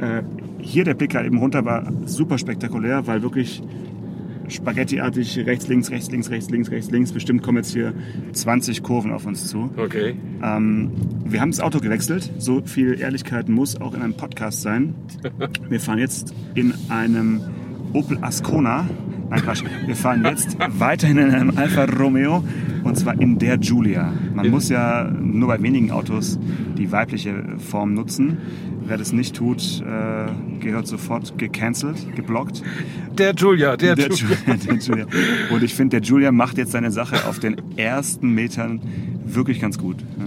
[0.00, 0.22] Äh,
[0.60, 3.62] hier der Blick halt eben runter war super spektakulär, weil wirklich
[4.48, 7.12] Spaghettiartig rechts, links, rechts, links, rechts, links, rechts, links.
[7.12, 7.94] Bestimmt kommen jetzt hier
[8.32, 9.70] 20 Kurven auf uns zu.
[9.76, 10.16] Okay.
[10.42, 10.92] Ähm,
[11.24, 12.30] wir haben das Auto gewechselt.
[12.38, 14.94] So viel Ehrlichkeit muss auch in einem Podcast sein.
[15.68, 17.40] Wir fahren jetzt in einem
[17.92, 18.86] Opel Ascona.
[19.34, 19.64] Nein, Quatsch.
[19.84, 22.44] Wir fahren jetzt weiterhin in einem Alfa Romeo
[22.84, 24.12] und zwar in der Giulia.
[24.32, 26.38] Man muss ja nur bei wenigen Autos
[26.78, 28.38] die weibliche Form nutzen.
[28.86, 32.62] Wer das nicht tut, äh, gehört sofort gecancelt, geblockt.
[33.18, 34.36] Der Julia, der, Der Julia.
[34.46, 35.06] Der Julia.
[35.50, 38.80] Und ich finde, der Julia macht jetzt seine Sache auf den ersten Metern
[39.24, 39.96] wirklich ganz gut.
[40.18, 40.26] Ja.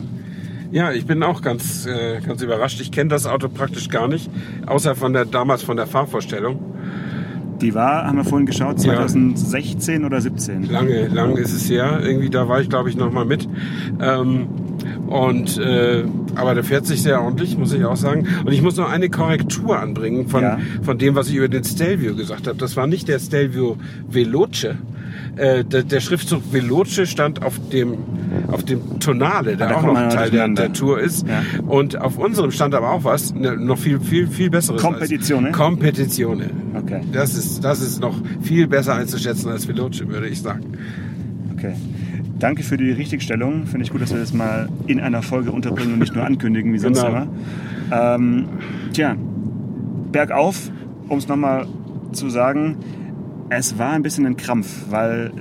[0.70, 2.82] Ja, ich bin auch ganz, äh, ganz überrascht.
[2.82, 4.30] Ich kenne das Auto praktisch gar nicht,
[4.66, 6.60] außer von der damals von der Fahrvorstellung.
[7.62, 8.96] Die war, haben wir vorhin geschaut, Ja.
[9.08, 10.70] 2016 oder 17.
[10.70, 12.00] Lange, lang ist es her.
[12.04, 13.48] Irgendwie da war ich, glaube ich, noch mal mit.
[14.00, 14.48] Ähm,
[15.08, 16.04] und äh,
[16.36, 18.28] aber der fährt sich sehr ordentlich, muss ich auch sagen.
[18.46, 20.60] Und ich muss noch eine Korrektur anbringen von, Ja.
[20.84, 22.58] von dem, was ich über den Stelvio gesagt habe.
[22.58, 24.76] Das war nicht der Stelvio Veloce.
[25.38, 27.96] Äh, der, der Schriftzug Veloce stand auf dem
[28.52, 31.28] auf dem Tonale, der Ah, auch noch Teil der, der Tour ist.
[31.28, 31.42] Ja.
[31.68, 34.82] Und auf unserem stand aber auch was, ne, noch viel viel viel besseres.
[34.82, 35.52] Competizione?
[35.52, 36.50] Competizione.
[36.76, 37.02] Okay.
[37.12, 40.64] Das ist das ist noch viel besser einzuschätzen als Veloce, würde ich sagen.
[41.56, 41.74] Okay.
[42.40, 43.66] Danke für die Richtigstellung.
[43.66, 46.72] Finde ich gut, dass wir das mal in einer Folge unterbringen und nicht nur ankündigen
[46.74, 47.10] wie sonst Genau.
[47.10, 47.28] immer.
[47.92, 48.46] Ähm,
[48.94, 49.16] tja,
[50.12, 50.70] bergauf,
[51.10, 51.66] um es nochmal
[52.12, 52.78] zu sagen,
[53.50, 55.32] es war ein bisschen ein Krampf, weil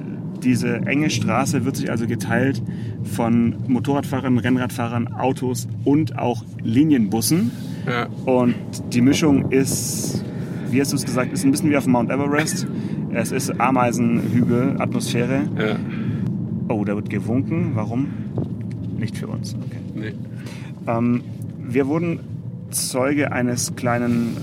[0.43, 2.63] diese enge Straße wird sich also geteilt
[3.05, 7.51] von Motorradfahrern, Rennradfahrern, Autos und auch Linienbussen.
[7.87, 8.07] Ja.
[8.25, 8.55] Und
[8.93, 10.25] die Mischung ist,
[10.71, 12.67] wie hast du es gesagt, ist ein bisschen wie auf Mount Everest.
[13.13, 15.43] Es ist Ameisenhügel, Atmosphäre.
[15.59, 15.77] Ja.
[16.69, 17.73] Oh, da wird gewunken.
[17.75, 18.09] Warum?
[18.99, 19.55] Nicht für uns.
[19.55, 19.81] Okay.
[19.95, 20.13] Nee.
[20.87, 21.23] Ähm,
[21.59, 22.21] wir wurden
[22.71, 24.37] Zeuge eines kleinen,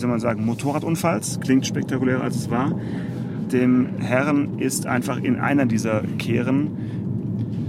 [0.00, 1.40] soll man sagen, Motorradunfalls.
[1.40, 2.78] Klingt spektakulärer als es war.
[3.52, 6.68] Dem Herrn ist einfach in einer dieser Kehren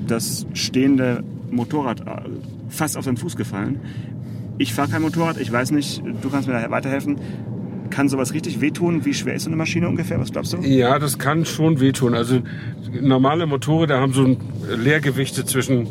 [0.08, 2.30] das stehende Motorrad äh,
[2.70, 3.80] fast auf den Fuß gefallen.
[4.58, 7.18] Ich fahre kein Motorrad, ich weiß nicht, du kannst mir da weiterhelfen.
[7.90, 9.06] Kann sowas richtig wehtun?
[9.06, 10.20] Wie schwer ist so eine Maschine ungefähr?
[10.20, 10.58] Was glaubst du?
[10.60, 12.14] Ja, das kann schon wehtun.
[12.14, 12.42] Also
[13.02, 14.38] normale Motorräder haben so ein
[14.78, 15.88] Leergewichte zwischen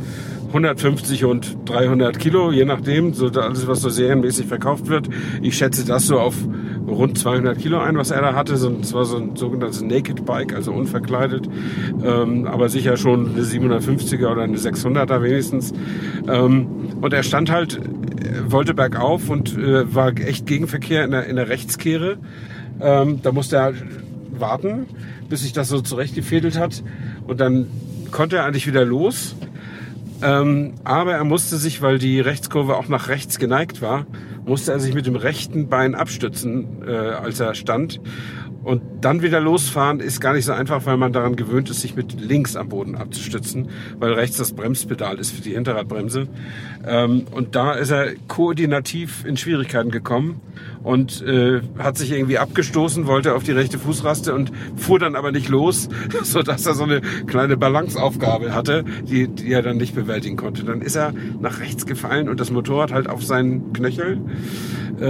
[0.51, 5.09] 150 und 300 Kilo, je nachdem, so alles, was so serienmäßig verkauft wird.
[5.43, 6.35] Ich schätze das so auf
[6.87, 8.57] rund 200 Kilo ein, was er da hatte.
[8.57, 11.49] So, das war so ein sogenanntes Naked Bike, also unverkleidet,
[12.05, 15.73] ähm, aber sicher schon eine 750er oder eine 600er wenigstens.
[16.29, 16.67] Ähm,
[17.01, 21.37] und er stand halt, äh, wollte bergauf und äh, war echt Gegenverkehr in der, in
[21.37, 22.19] der Rechtskehre.
[22.81, 23.75] Ähm, da musste er
[24.33, 24.87] warten,
[25.29, 26.83] bis sich das so zurechtgefädelt hat.
[27.27, 27.67] Und dann
[28.11, 29.37] konnte er eigentlich wieder los.
[30.23, 34.07] Ähm, aber er musste sich, weil die Rechtskurve auch nach rechts geneigt war,
[34.45, 38.01] musste er sich mit dem rechten Bein abstützen, äh, als er stand.
[38.63, 41.97] Und dann wieder losfahren ist gar nicht so einfach, weil man daran gewöhnt ist, sich
[41.97, 46.29] mit links am Boden abzustützen, weil rechts das Bremspedal ist für die Hinterradbremse.
[46.87, 50.41] Ähm, und da ist er koordinativ in Schwierigkeiten gekommen
[50.83, 55.33] und äh, hat sich irgendwie abgestoßen, wollte auf die rechte Fußraste und fuhr dann aber
[55.33, 55.89] nicht los,
[56.23, 60.65] so dass er so eine kleine Balanceaufgabe hatte, die, die er dann nicht bewältigen konnte.
[60.65, 64.19] Dann ist er nach rechts gefallen und das Motorrad halt auf seinen Knöchel.
[65.01, 65.07] Äh,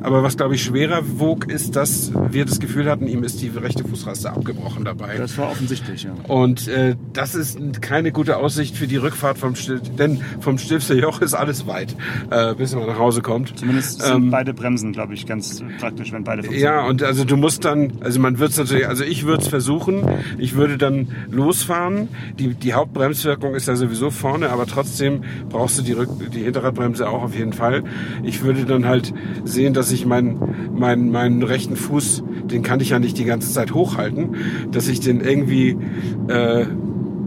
[0.00, 3.48] aber was glaube ich schwerer wog, ist, dass wir das Gefühl hatten, ihm ist die
[3.48, 5.16] rechte Fußraste abgebrochen dabei.
[5.18, 6.12] Das war offensichtlich, ja.
[6.28, 10.94] Und äh, das ist keine gute Aussicht für die Rückfahrt vom Stil denn vom Stilfser
[10.94, 11.96] Joch ist alles weit,
[12.30, 13.58] äh, bis man nach Hause kommt.
[13.58, 16.74] Zumindest sind beide Bremsen, glaube ich, ganz praktisch, wenn beide funktionieren.
[16.74, 19.48] Ja, und also du musst dann, also man wird es natürlich, also ich würde es
[19.48, 20.02] versuchen,
[20.38, 22.08] ich würde dann losfahren.
[22.38, 27.08] Die, die Hauptbremswirkung ist ja sowieso vorne, aber trotzdem brauchst du die, Rück die Hinterradbremse
[27.08, 27.82] auch auf jeden Fall.
[28.22, 29.12] Ich würde dann halt
[29.44, 33.52] sehen, dass ich meinen meinen meinen rechten Fuß, den kann ich ja nicht die ganze
[33.52, 34.36] Zeit hochhalten,
[34.70, 35.76] dass ich den irgendwie
[36.28, 36.66] äh,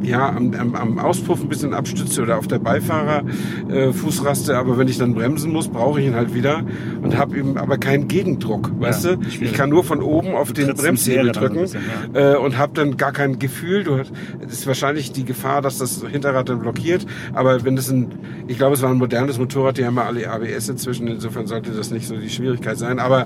[0.01, 4.87] ja, am, am, am Auspuff ein bisschen abstütze oder auf der Beifahrerfußraste, äh, aber wenn
[4.87, 6.63] ich dann bremsen muss, brauche ich ihn halt wieder
[7.01, 9.21] und habe eben aber keinen Gegendruck, weißt Ja, du?
[9.41, 11.81] Ich kann nur von oben auf den Bremshebel drücken bisschen,
[12.13, 13.83] äh, und habe dann gar kein Gefühl.
[13.83, 14.11] Du hast,
[14.45, 18.09] es ist wahrscheinlich die Gefahr, dass das Hinterrad dann blockiert, aber wenn es ein,
[18.47, 21.71] ich glaube, es war ein modernes Motorrad, die haben ja alle ABS inzwischen, insofern sollte
[21.71, 23.25] das nicht so die Schwierigkeit sein, aber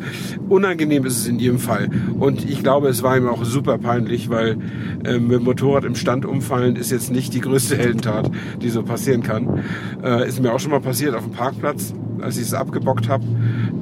[0.50, 1.90] unangenehm ist es in jedem Fall.
[2.20, 4.58] Und ich glaube, es war ihm auch super peinlich, weil
[5.04, 8.84] äh, mit dem Motorrad im Stand umfallen ist jetzt nicht die größte Heldentat, die so
[8.84, 9.64] passieren kann.
[10.04, 13.24] Äh, ist mir auch schon mal passiert auf dem Parkplatz, als ich es abgebockt habe.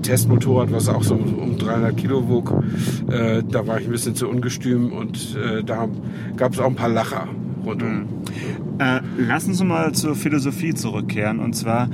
[0.01, 2.63] Testmotorrad, was auch so um 300 Kilo wog.
[3.11, 5.87] Äh, da war ich ein bisschen zu ungestüm und äh, da
[6.35, 7.27] gab es auch ein paar Lacher
[7.65, 8.07] rundum.
[8.79, 11.39] Äh, lass uns mal zur Philosophie zurückkehren.
[11.39, 11.89] Und zwar,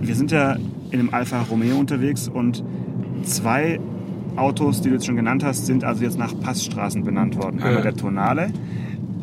[0.00, 0.56] wir sind ja
[0.90, 2.62] in einem Alfa Romeo unterwegs und
[3.24, 3.80] zwei
[4.36, 7.62] Autos, die du jetzt schon genannt hast, sind also jetzt nach Passstraßen benannt worden.
[7.62, 8.52] Einmal der Tonale,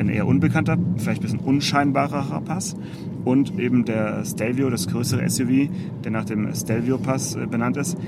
[0.00, 2.74] ein eher unbekannter, vielleicht ein bisschen unscheinbarerer Pass.
[3.24, 5.68] Und eben der Stelvio, das größere SUV,
[6.02, 7.98] der nach dem Stelvio-Pass äh, benannt ist.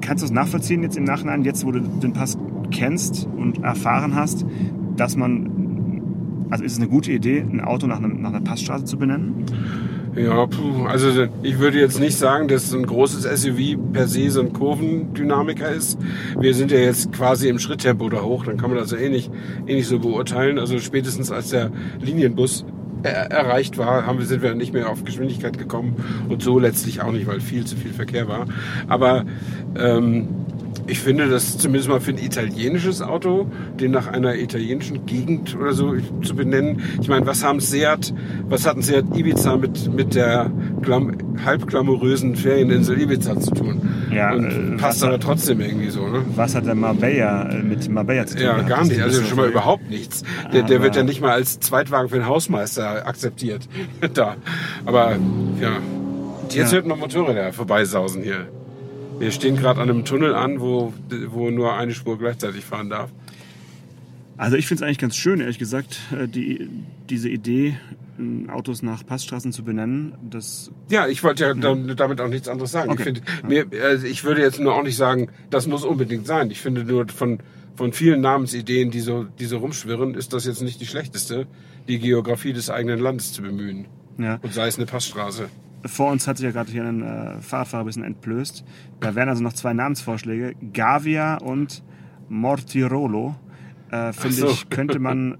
[0.00, 2.36] Kannst du es nachvollziehen jetzt im Nachhinein, jetzt wo du den Pass
[2.70, 4.44] kennst und erfahren hast,
[4.96, 5.52] dass man
[6.52, 9.46] also ist es eine gute Idee, ein Auto nach, einem, nach einer Passstraße zu benennen?
[10.14, 14.40] Ja, puh, also ich würde jetzt nicht sagen, dass ein großes SUV per se so
[14.40, 15.98] ein Kurvendynamiker ist.
[16.38, 19.08] Wir sind ja jetzt quasi im Schritttempo da hoch, dann kann man das ja eh
[19.08, 19.30] nicht,
[19.66, 20.58] eh nicht so beurteilen.
[20.58, 21.70] Also spätestens als der
[22.00, 22.66] Linienbus
[23.02, 25.96] er erreicht war, haben wir, sind wir nicht mehr auf Geschwindigkeit gekommen
[26.28, 28.46] und so letztlich auch nicht, weil viel zu viel Verkehr war.
[28.88, 29.24] Aber
[29.76, 30.28] ähm,
[30.92, 33.46] ich finde, das zumindest mal für ein italienisches Auto,
[33.80, 36.82] den nach einer italienischen Gegend oder so zu benennen.
[37.00, 38.12] Ich meine, was haben Seat,
[38.48, 40.50] was hat ein Seat Ibiza mit, mit der
[40.82, 43.80] glam, halb glamourösen Ferieninsel Ibiza zu tun?
[44.12, 46.24] Ja, Und äh, passt aber hat- trotzdem irgendwie so, ne?
[46.36, 48.44] Was hat der Marbella äh, mit Marbella zu tun?
[48.44, 49.00] Ja, gar nicht.
[49.00, 50.22] Also schon mal überhaupt nichts.
[50.52, 53.66] Der, der wird ja nicht mal als Zweitwagen für den Hausmeister akzeptiert.
[54.14, 54.36] da.
[54.84, 55.12] Aber
[55.60, 55.70] ja.
[56.50, 56.72] Jetzt Ja.
[56.72, 58.48] wird noch Motorräder vorbeisausen hier.
[59.18, 60.92] Wir stehen gerade an einem Tunnel an, wo,
[61.28, 63.10] wo nur eine Spur gleichzeitig fahren darf.
[64.36, 66.68] Also ich finde es eigentlich ganz schön, ehrlich gesagt, äh, die,
[67.08, 67.76] diese Idee,
[68.18, 70.14] äh, Autos nach Passstraßen zu benennen.
[70.28, 72.90] Das, Ja, ich wollte ja dam- damit auch nichts anderes sagen.
[72.90, 73.12] Okay.
[73.16, 76.50] Ich, finde, mir, also ich würde jetzt nur auch nicht sagen, das muss unbedingt sein.
[76.50, 77.38] Ich finde nur von,
[77.76, 81.46] von vielen Namensideen, die so, die so rumschwirren, ist das jetzt nicht die schlechteste,
[81.86, 83.86] die Geografie des eigenen Landes zu bemühen.
[84.18, 84.40] ja.
[84.42, 85.48] Und sei es eine Passstraße.
[85.84, 88.64] Vor uns hat sich ja gerade hier ein äh, Fahrradfahrer ein bisschen entblößt.
[89.00, 90.54] Da wären also noch zwei Namensvorschläge.
[90.72, 91.82] Gavia und
[92.28, 93.34] Mortirolo.
[93.90, 94.48] Äh, Finde so.
[94.48, 95.38] ich, könnte man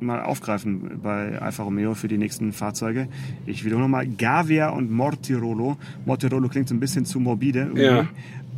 [0.00, 3.08] mal aufgreifen bei Alfa Romeo für die nächsten Fahrzeuge.
[3.46, 5.76] Ich wiederhole nochmal, Gavia und Mortirolo.
[6.04, 7.70] Mortirolo klingt so ein bisschen zu morbide.
[7.74, 8.08] Ja.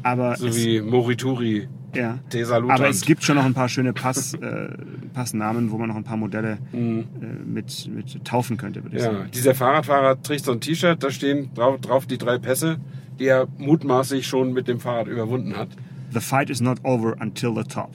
[0.02, 2.18] Aber, So wie Morituri, ja.
[2.32, 2.78] Desalutant.
[2.80, 4.68] aber es gibt schon noch ein paar schöne Pass, äh,
[5.14, 7.04] Passnamen, wo man noch ein paar Modelle Mhm.
[7.20, 9.30] äh, mit, mit taufen könnte, würde ich Ja, sagen.
[9.34, 12.78] dieser Fahrradfahrer trägt so ein T-Shirt, da stehen drauf, drauf die drei Pässe,
[13.18, 15.68] die er mutmaßlich schon mit dem Fahrrad überwunden hat.
[16.12, 17.90] The fight is not over until the top.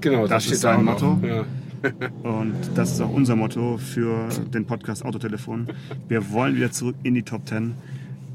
[0.00, 1.18] Genau, Das steht ist sein Motto.
[1.22, 1.44] Ja.
[2.22, 5.68] Und das ist auch unser Motto für den Podcast Autotelefon.
[6.08, 7.74] Wir wollen wieder zurück in die Top 10.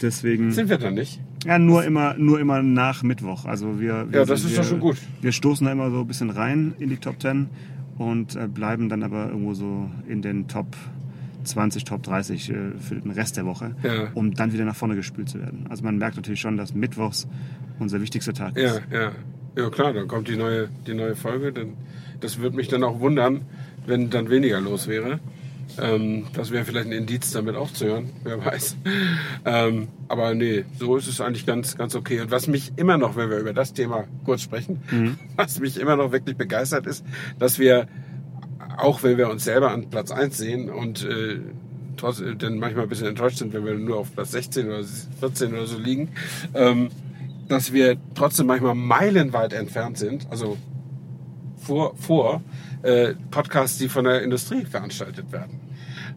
[0.02, 1.20] Deswegen Sind wir da nicht?
[1.46, 3.46] Ja, nur immer, nur immer nach Mittwoch.
[3.46, 4.98] Also wir, wir Ja, das sind- ist wir, doch schon gut.
[5.22, 7.48] Wir stoßen da immer so ein bisschen rein in die Top 10
[7.98, 10.76] und äh, bleiben dann aber irgendwo so in den Top
[11.44, 14.08] 20, Top 30 äh, für den Rest der Woche, Ja.
[14.14, 15.66] um dann wieder nach vorne gespült zu werden.
[15.70, 17.28] Also man merkt natürlich schon, dass Mittwochs
[17.80, 18.82] unser wichtigster Tag Ja, ist.
[18.92, 19.12] ja.
[19.58, 21.52] Ja klar, dann kommt die neue, die neue Folge.
[21.52, 21.70] Dann,
[22.20, 23.42] das würde mich dann auch wundern,
[23.88, 25.20] wenn dann weniger los wäre.
[25.80, 28.78] Ähm, das wäre vielleicht ein Indiz, damit aufzuhören, wer weiß.
[29.46, 32.22] Ähm, aber nee, so ist es eigentlich ganz, ganz okay.
[32.22, 34.82] Und was mich immer noch, wenn wir über das Thema kurz sprechen,
[35.36, 37.06] was mich immer noch wirklich begeistert ist,
[37.38, 37.88] dass wir,
[38.78, 41.40] auch wenn wir uns selber an Platz 1 sehen und äh,
[41.98, 44.84] trotz, äh, dann manchmal ein bisschen enttäuscht sind, wenn wir nur auf Platz 16 oder
[45.20, 46.10] 14 oder so liegen,
[46.54, 46.90] ähm,
[47.48, 50.58] dass wir trotzdem manchmal meilenweit entfernt sind, also
[51.58, 52.42] vor, vor
[52.84, 55.59] äh, Podcasts, die von der Industrie veranstaltet werden.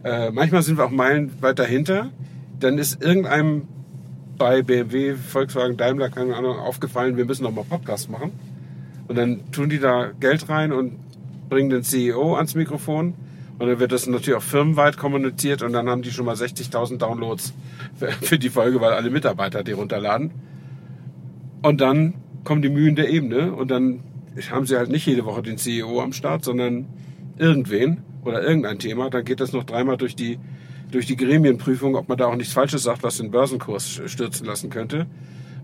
[0.05, 2.11] Äh, manchmal sind wir auch meilenweit dahinter.
[2.59, 3.69] Dann ist irgendeinem
[4.39, 8.33] bei BMW, Volkswagen, Daimler, keine Ahnung, aufgefallen, wir müssen noch mal Podcast machen.
[9.07, 10.99] Und dann tun die da Geld rein und
[11.49, 13.15] bringen den CEO ans Mikrofon.
[13.59, 16.99] Und dann wird das natürlich auch firmenweit kommuniziert und dann haben die schon mal 60.000
[16.99, 17.53] Downloads
[18.23, 20.33] für die Folge, weil alle Mitarbeiter die runterladen.
[21.63, 24.01] Und dann kommen die Mühen der Ebene und dann
[24.51, 26.87] haben sie halt nicht jede Woche den CEO am Start, sondern
[27.39, 29.11] irgendwen oder irgendein Thema.
[29.11, 30.39] Dann geht das noch dreimal durch die,
[30.91, 34.71] durch die Gremienprüfung, ob man da auch nichts Falsches sagt, was den Börsenkurs stürzen lassen
[34.71, 35.07] könnte.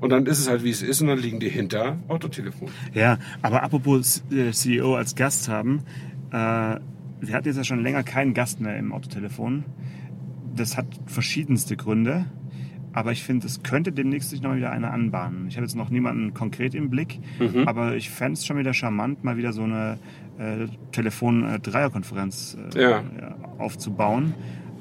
[0.01, 2.69] Und dann ist es halt, wie es ist, und dann liegen die hinter Autotelefon.
[2.95, 5.83] Ja, aber apropos äh, CEO als Gast haben,
[6.31, 6.37] äh,
[7.21, 9.65] wir hatten jetzt ja schon länger keinen Gast mehr im Autotelefon.
[10.55, 12.27] Das hat verschiedenste Gründe.
[12.93, 15.47] Aber ich finde, es könnte demnächst sich noch mal wieder eine anbahnen.
[15.49, 17.21] Ich habe jetzt noch niemanden konkret im Blick,
[17.67, 19.97] aber ich fände es schon wieder charmant, mal wieder so eine äh,
[20.93, 22.91] Telefon-Dreierkonferenz äh, Ja.
[22.91, 23.03] ja,
[23.59, 24.35] aufzubauen.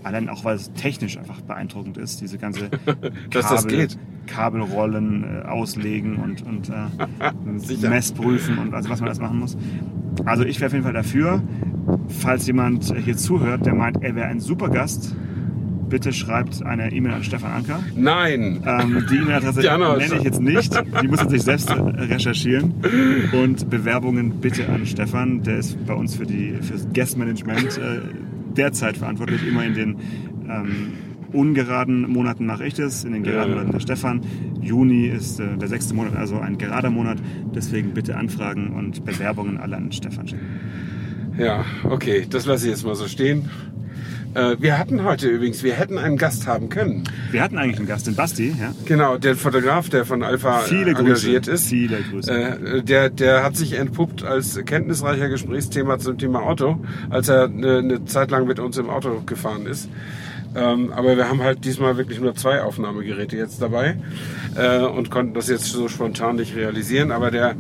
[0.04, 2.70] Allein auch, weil es technisch einfach beeindruckend ist, diese ganze
[3.32, 3.98] Dass das geht.
[4.28, 7.88] Kabelrollen äh, auslegen und, und äh.
[7.89, 9.58] Messprüfen und also was man alles machen muss.
[10.26, 11.41] Also ich wäre auf jeden Fall dafür,
[12.08, 15.15] falls jemand hier zuhört, der meint, er wäre ein super Gast,
[15.89, 17.80] bitte schreibt eine E-Mail an Stefan Anker.
[17.95, 18.62] Nein!
[18.65, 19.62] Ähm, die E-Mail-Adresse
[19.97, 20.73] nenne ich jetzt nicht.
[21.02, 22.73] Die muss er sich selbst recherchieren.
[23.34, 25.43] Und Bewerbungen bitte an Stefan.
[25.43, 28.00] Der ist bei uns für, die, für das Guest-Management äh,
[28.56, 29.47] derzeit verantwortlich.
[29.47, 29.95] Immer in den
[30.50, 30.93] ähm,
[31.34, 33.56] ungeraden Monaten mache ich das, in den geraden Ja.
[33.56, 34.21] Monaten der Stefan.
[34.62, 37.17] Juni ist äh, der sechste Monat, also ein gerader Monat.
[37.56, 40.45] Deswegen bitte Anfragen und Bewerbungen alle an Stefan schicken.
[41.38, 43.50] Ja, okay, das lasse ich jetzt mal so stehen.
[44.38, 47.04] Äh, wir hatten heute übrigens, wir hätten einen Gast haben können.
[47.32, 48.56] Wir hatten eigentlich einen Gast, den Basti.
[48.60, 48.71] Ja?
[48.86, 51.28] Genau, der Fotograf, der von Alpha Viele äh, Grüße.
[51.28, 51.67] engagiert ist.
[51.67, 52.32] Viele Grüße.
[52.32, 57.80] Äh, der, der hat sich entpuppt als kenntnisreicher Gesprächsthema zum Thema Auto, als er eine,
[57.80, 59.89] eine Zeit lang mit uns im Auto gefahren ist.
[60.55, 63.97] Ähm, aber wir haben halt diesmal wirklich nur zwei Aufnahmegeräte jetzt dabei
[64.55, 67.12] äh, und konnten das jetzt so spontan nicht realisieren.
[67.12, 67.55] Aber der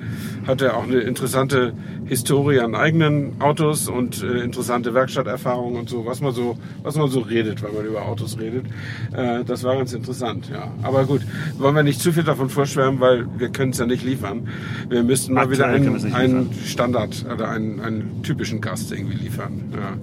[0.47, 1.73] hatte auch eine interessante
[2.05, 7.09] Historie an eigenen Autos und äh, interessante Werkstatterfahrungen und so, was man so, was man
[7.09, 8.65] so redet, wenn man über Autos redet.
[9.13, 10.71] Äh, das war ganz interessant, ja.
[10.83, 11.21] Aber gut,
[11.57, 14.47] wollen wir nicht zu viel davon vorschwärmen, weil wir können es ja nicht liefern.
[14.89, 16.53] Wir müssten mal wieder Aktuell wir einen, einen.
[16.65, 19.63] Standard oder einen, einen typischen Gast irgendwie liefern.
[19.73, 19.97] Ja.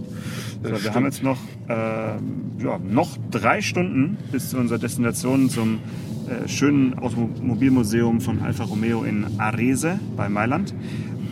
[0.64, 0.94] So, wir stimmt.
[0.94, 5.78] haben jetzt noch, äh, ja, noch drei Stunden bis zu unserer Destination zum
[6.26, 10.74] äh, schönen Automobilmuseum von Alfa Romeo in Arese bei Mailand.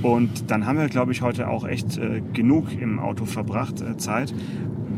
[0.02, 3.96] Und dann haben wir, glaube ich, heute auch echt äh, genug im Auto verbracht, äh,
[3.96, 4.34] Zeit.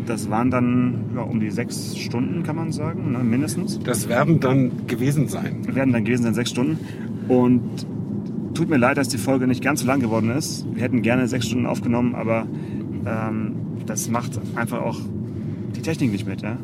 [0.06, 3.78] Das waren dann ja, um die sechs Stunden, kann man sagen, ne, mindestens.
[3.84, 5.60] das werden dann gewesen sein.
[5.64, 6.78] Wir werden dann gewesen sein sechs Stunden.
[7.28, 7.86] Und
[8.54, 10.66] tut mir leid, dass die Folge nicht ganz so lang geworden ist.
[10.74, 12.46] Wir hätten gerne sechs Stunden aufgenommen, aber
[13.06, 13.52] ähm,
[13.86, 14.98] das macht einfach auch
[15.76, 16.42] die Technik nicht mit.
[16.42, 16.56] Ja?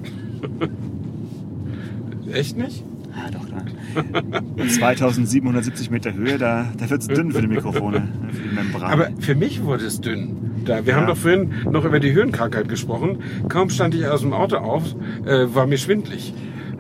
[2.33, 2.85] Echt nicht?
[3.12, 3.62] Ah, doch, klar.
[4.56, 8.54] Und 2770 Meter Höhe, da, da wird es dünn für die Mikrofone, ne, für die
[8.54, 8.83] Membran.
[8.92, 10.37] Aber für mich wurde es dünn.
[10.64, 11.00] Da, wir Ja.
[11.00, 13.18] haben doch vorhin noch über die Höhenkrankheit gesprochen.
[13.48, 14.94] Kaum stand ich aus dem Auto auf,
[15.26, 16.33] äh, war mir schwindlig.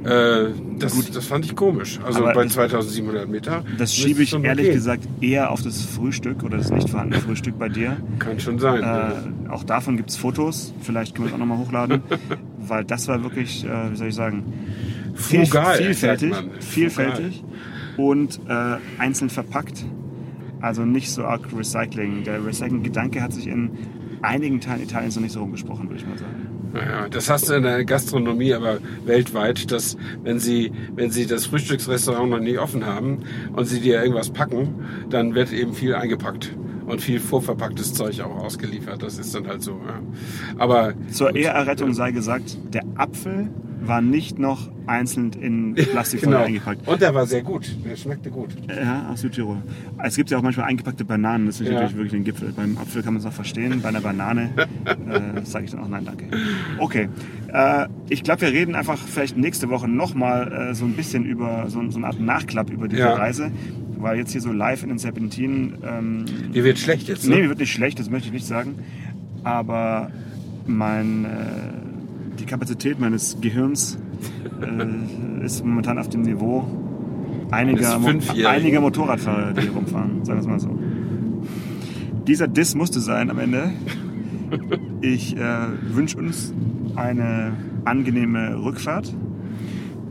[0.04, 2.00] Äh, das, das fand ich komisch.
[2.04, 3.64] Also Aber bei das- 2700 Meter.
[3.76, 4.74] das schiebe ich ehrlich okay.
[4.74, 7.96] gesagt eher auf das Frühstück oder das nicht vorhandene Frühstück bei dir.
[8.18, 8.82] Kann schon sein.
[8.82, 12.02] Äh, auch davon gibt es Fotos, vielleicht können wir es auch nochmal hochladen,
[12.58, 14.44] weil das war wirklich, äh, wie soll ich sagen,
[15.14, 17.44] viel, Frugal, vielfältig, vielfältig
[17.96, 19.84] und äh, einzeln verpackt.
[20.62, 22.24] Also nicht so arg Recycling.
[22.24, 23.70] Der Recycling-Gedanke hat sich in
[24.22, 26.39] einigen Teilen Italiens noch nicht so rumgesprochen, würde ich mal sagen.
[26.72, 31.46] Naja, das hast du in der Gastronomie aber weltweit, dass wenn sie, wenn sie das
[31.46, 33.20] Frühstücksrestaurant noch nie offen haben
[33.54, 34.74] und sie dir irgendwas packen,
[35.10, 36.54] dann wird eben viel eingepackt
[36.86, 39.02] und viel vorverpacktes Zeug auch ausgeliefert.
[39.02, 39.72] Das ist dann halt so.
[39.86, 40.00] Ja.
[40.58, 41.38] Aber Zur gut.
[41.38, 43.48] Ehrerrettung sei gesagt, der Apfel
[43.82, 46.46] war nicht noch einzeln in Plastikfolie genau.
[46.46, 46.86] eingepackt.
[46.88, 47.74] Und der war sehr gut.
[47.84, 48.50] Der schmeckte gut.
[48.68, 49.58] Ja, aus Südtirol.
[50.02, 51.74] Es gibt ja auch manchmal eingepackte Bananen, das ist Ja.
[51.74, 52.52] natürlich wirklich ein Gipfel.
[52.52, 54.50] Beim Apfel kann man es noch verstehen, bei einer Banane
[54.84, 56.24] äh, sage ich dann auch nein, danke.
[56.78, 57.08] Okay,
[57.52, 61.66] äh, ich glaube, wir reden einfach vielleicht nächste Woche nochmal äh, so ein bisschen über
[61.68, 63.14] so, so eine Art Nachklapp über diese Ja.
[63.14, 63.50] Reise,
[63.98, 67.26] weil jetzt hier so live in den Serpentinen, ähm, Die wird schlecht jetzt.
[67.28, 67.36] Ne?
[67.36, 68.76] nee, wird nicht schlecht, das möchte ich nicht sagen,
[69.44, 70.10] aber
[70.66, 71.28] mein, äh,
[72.40, 73.98] die Kapazität meines Gehirns
[74.62, 76.66] äh, ist momentan auf dem Niveau
[77.50, 78.08] einiger, Mo
[78.46, 80.78] einiger Motorradfahrer, die rumfahren, sagen wir es mal so.
[82.26, 83.72] Dieser Diss musste sein am Ende.
[85.00, 85.40] Ich äh,
[85.82, 86.52] wünsche uns
[86.96, 87.52] eine
[87.84, 89.14] angenehme Rückfahrt.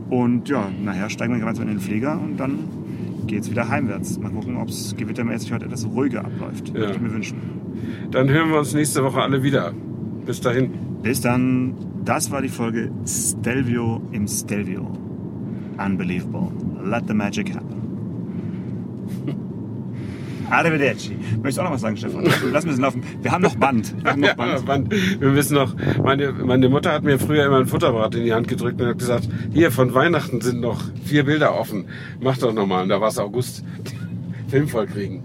[0.08, 2.58] Und ja, nachher steigen wir gemeinsam in den Flieger und dann
[3.26, 4.18] geht es wieder heimwärts.
[4.18, 6.68] Mal gucken, ob es gewittermäßig heute etwas ruhiger abläuft.
[6.68, 6.74] Ja.
[6.74, 7.38] Würde ich mir wünschen.
[8.10, 9.72] Dann hören wir uns nächste Woche alle wieder.
[10.30, 10.70] Bis dahin.
[11.02, 11.74] Bis dann.
[12.04, 14.88] Das war die Folge Stelvio im Stelvio.
[15.76, 16.52] Unbelievable.
[16.84, 17.74] Let the magic happen.
[20.50, 21.16] Arrivederci.
[21.42, 22.28] Möchtest du auch noch was sagen, Stefan?
[22.52, 23.02] Lass bisschen laufen.
[23.22, 23.92] Wir haben noch Band.
[24.04, 24.66] Wir haben noch Ja, Band.
[24.66, 24.90] Band.
[24.92, 28.46] Wir wissen noch, meine, meine Mutter hat mir früher immer ein Futterbrat in die Hand
[28.46, 31.86] gedrückt und hat gesagt, hier von Weihnachten sind noch vier Bilder offen.
[32.20, 32.84] Mach doch nochmal.
[32.84, 33.64] Und da war es August.
[34.46, 35.24] Film voll kriegen.